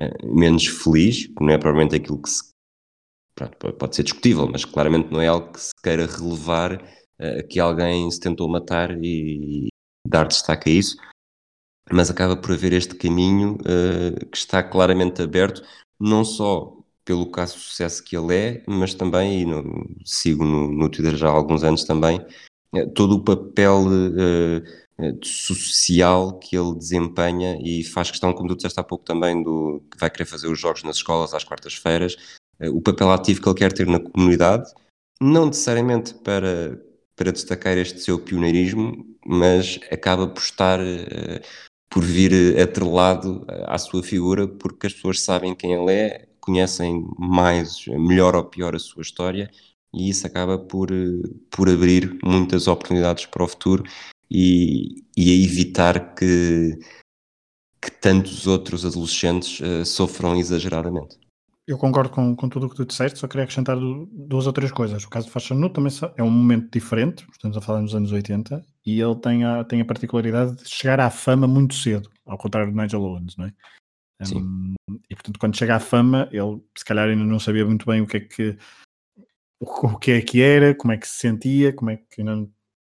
[0.00, 2.52] uh, menos feliz, que não é provavelmente aquilo que se.
[3.34, 6.78] Pronto, pode ser discutível, mas claramente não é algo que se queira relevar
[7.22, 9.68] uh, que alguém se tentou matar e,
[10.06, 10.96] dar destaque a isso,
[11.90, 15.62] mas acaba por haver este caminho uh, que está claramente aberto,
[16.00, 19.62] não só pelo caso de sucesso que ele é, mas também, e no,
[20.04, 22.20] sigo no, no Twitter já há alguns anos também,
[22.74, 23.84] uh, todo o papel
[25.20, 29.98] social que ele desempenha e faz questão, como tu disseste há pouco também, do que
[29.98, 32.16] vai querer fazer os jogos nas escolas às quartas-feiras,
[32.60, 34.70] o papel ativo que ele quer ter na comunidade,
[35.20, 36.78] não necessariamente para
[37.22, 41.40] para destacar este seu pioneirismo, mas acaba por estar uh,
[41.88, 47.06] por vir eh, atrelado à sua figura, porque as pessoas sabem quem ele é, conhecem
[47.16, 49.48] mais, melhor ou pior a sua história,
[49.94, 53.84] e isso acaba por, uh, por abrir muitas oportunidades para o futuro
[54.28, 56.76] e, e evitar que,
[57.80, 61.21] que tantos outros adolescentes uh, sofram exageradamente
[61.66, 64.72] eu concordo com, com tudo o que tu disseste, só queria acrescentar duas ou três
[64.72, 65.04] coisas.
[65.04, 68.10] O caso de Fashion Nu também é um momento diferente, estamos a falar nos anos
[68.10, 72.36] 80, e ele tem a, tem a particularidade de chegar à fama muito cedo, ao
[72.36, 73.52] contrário do Nigel Owens, não é?
[74.36, 74.74] Um,
[75.10, 78.06] e portanto, quando chega à fama, ele se calhar ainda não sabia muito bem o
[78.06, 78.58] que é que
[79.60, 82.48] o, que é que era, como é que se sentia, como é que ainda,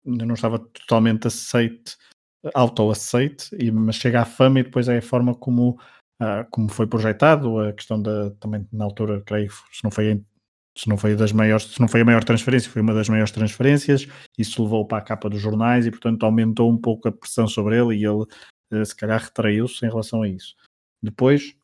[0.06, 1.96] ainda não estava totalmente aceite,
[2.54, 5.78] auto-aceite, mas chega à fama e depois é a forma como
[6.23, 10.23] uh, como foi projetado, a questão da também na altura, creio, se não foi
[10.77, 13.31] se não foi das maiores, se não foi a maior transferência, foi uma das maiores
[13.31, 14.07] transferências,
[14.39, 17.79] isso levou para a capa dos jornais e portanto aumentou um pouco a pressão sobre
[17.79, 18.25] ele e ele
[18.73, 20.55] uh, se calhar retraiu-se em relação a isso.
[21.03, 21.55] Depois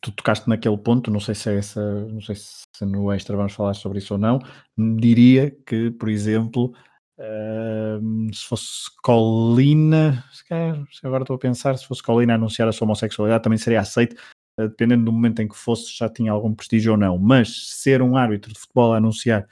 [0.00, 3.52] tu tocaste naquele ponto, não sei se é essa, não sei se no extra vamos
[3.52, 4.38] falar sobre isso ou não,
[4.76, 6.72] diria que, por exemplo,
[7.18, 12.72] Uh, se fosse Colina, se calhar, agora estou a pensar, se fosse Colina anunciar a
[12.72, 14.14] sua homossexualidade também seria aceito,
[14.58, 17.18] uh, dependendo do momento em que fosse, já tinha algum prestígio ou não.
[17.18, 19.48] Mas ser um árbitro de futebol a anunciar,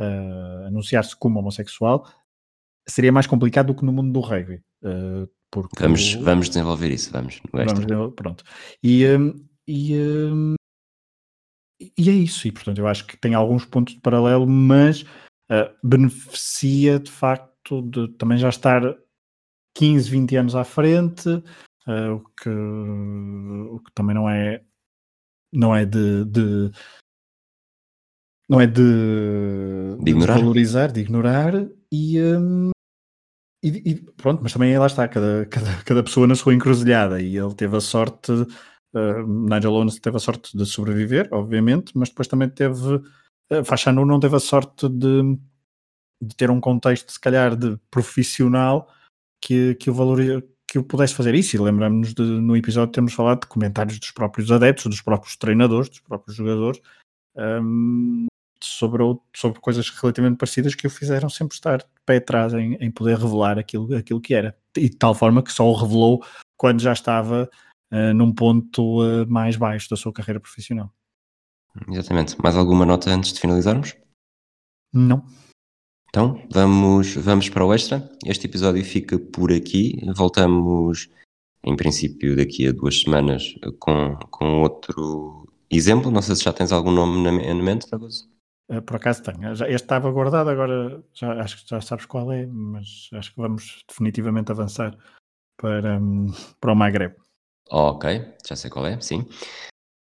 [0.00, 2.08] uh, anunciar-se como homossexual
[2.88, 4.62] seria mais complicado do que no mundo do rugby.
[5.50, 7.42] porque vamos, vamos desenvolver isso, vamos.
[7.52, 8.44] vamos pronto.
[8.80, 10.54] E, um, e, um,
[11.98, 15.04] e é isso, e portanto eu acho que tem alguns pontos de paralelo, mas
[15.50, 18.82] uh, beneficia de facto de também já estar
[19.74, 24.62] 15, 20 anos à frente, uh, o, que, o que também não é
[25.52, 26.70] não é de, de
[28.48, 28.82] não é de,
[30.02, 30.34] de, ignorar.
[30.34, 31.52] de valorizar, de ignorar
[31.92, 32.70] e, um,
[33.62, 37.36] e, e, pronto, mas também lá está, cada, cada, cada pessoa na sua encruzilhada e
[37.36, 42.26] ele teve a sorte, uh, Nigel Owens teve a sorte de sobreviver, obviamente, mas depois
[42.26, 43.02] também teve,
[43.64, 45.38] Fachanu não teve a sorte de,
[46.22, 48.92] de ter um contexto, se calhar, de profissional
[49.40, 51.56] que, que o valoriza, que o pudesse fazer isso.
[51.56, 56.00] E lembramos-nos no episódio temos falado de comentários dos próprios adeptos, dos próprios treinadores, dos
[56.00, 56.80] próprios jogadores,
[57.36, 58.26] um,
[58.62, 59.02] sobre,
[59.34, 63.16] sobre coisas relativamente parecidas que o fizeram sempre estar de pé atrás em, em poder
[63.16, 64.56] revelar aquilo, aquilo que era.
[64.76, 66.22] E de tal forma que só o revelou
[66.56, 67.48] quando já estava
[67.92, 70.92] uh, num ponto uh, mais baixo da sua carreira profissional.
[71.88, 72.40] Exatamente.
[72.42, 73.96] Mais alguma nota antes de finalizarmos?
[74.92, 75.24] Não.
[76.08, 78.08] Então, vamos, vamos para o extra.
[78.24, 80.00] Este episódio fica por aqui.
[80.16, 81.08] Voltamos,
[81.62, 86.10] em princípio, daqui a duas semanas com, com outro exemplo.
[86.10, 88.28] Não sei se já tens algum nome na, na mente, Fragoso.
[88.70, 89.54] Uh, por acaso tenho.
[89.54, 93.40] Já, este estava guardado, agora já, acho que já sabes qual é, mas acho que
[93.40, 94.96] vamos definitivamente avançar
[95.56, 96.26] para, um,
[96.60, 97.14] para o Maghreb.
[97.70, 99.26] Oh, ok, já sei qual é, sim.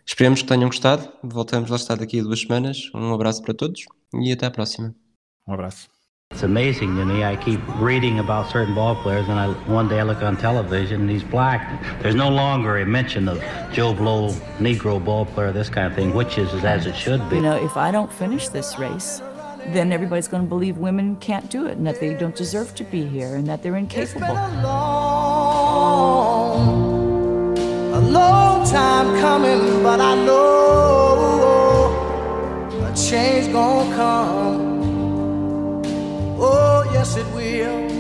[0.06, 1.08] Esperemos que tenham gostado.
[1.22, 2.90] Voltamos lá estar daqui a duas semanas.
[2.94, 3.84] Um abraço para todos
[4.14, 4.94] e até à próxima.
[5.46, 5.88] Um abraço.
[6.32, 7.22] It's amazing to me.
[7.22, 11.02] I keep reading about certain ball players, and I one day I look on television
[11.02, 11.60] and he's black.
[12.00, 13.38] There's no longer a mention of
[13.70, 17.36] Joe Blow, Negro ball player, this kind of thing, which is as it should be.
[17.36, 19.20] You know, if I don't finish this race,
[19.74, 22.84] then everybody's going to believe women can't do it and that they don't deserve to
[22.84, 24.34] be here and that they're incapable.
[28.12, 31.92] long time coming, but I know
[32.84, 35.82] a change gonna come.
[36.38, 37.91] Oh, yes, it will.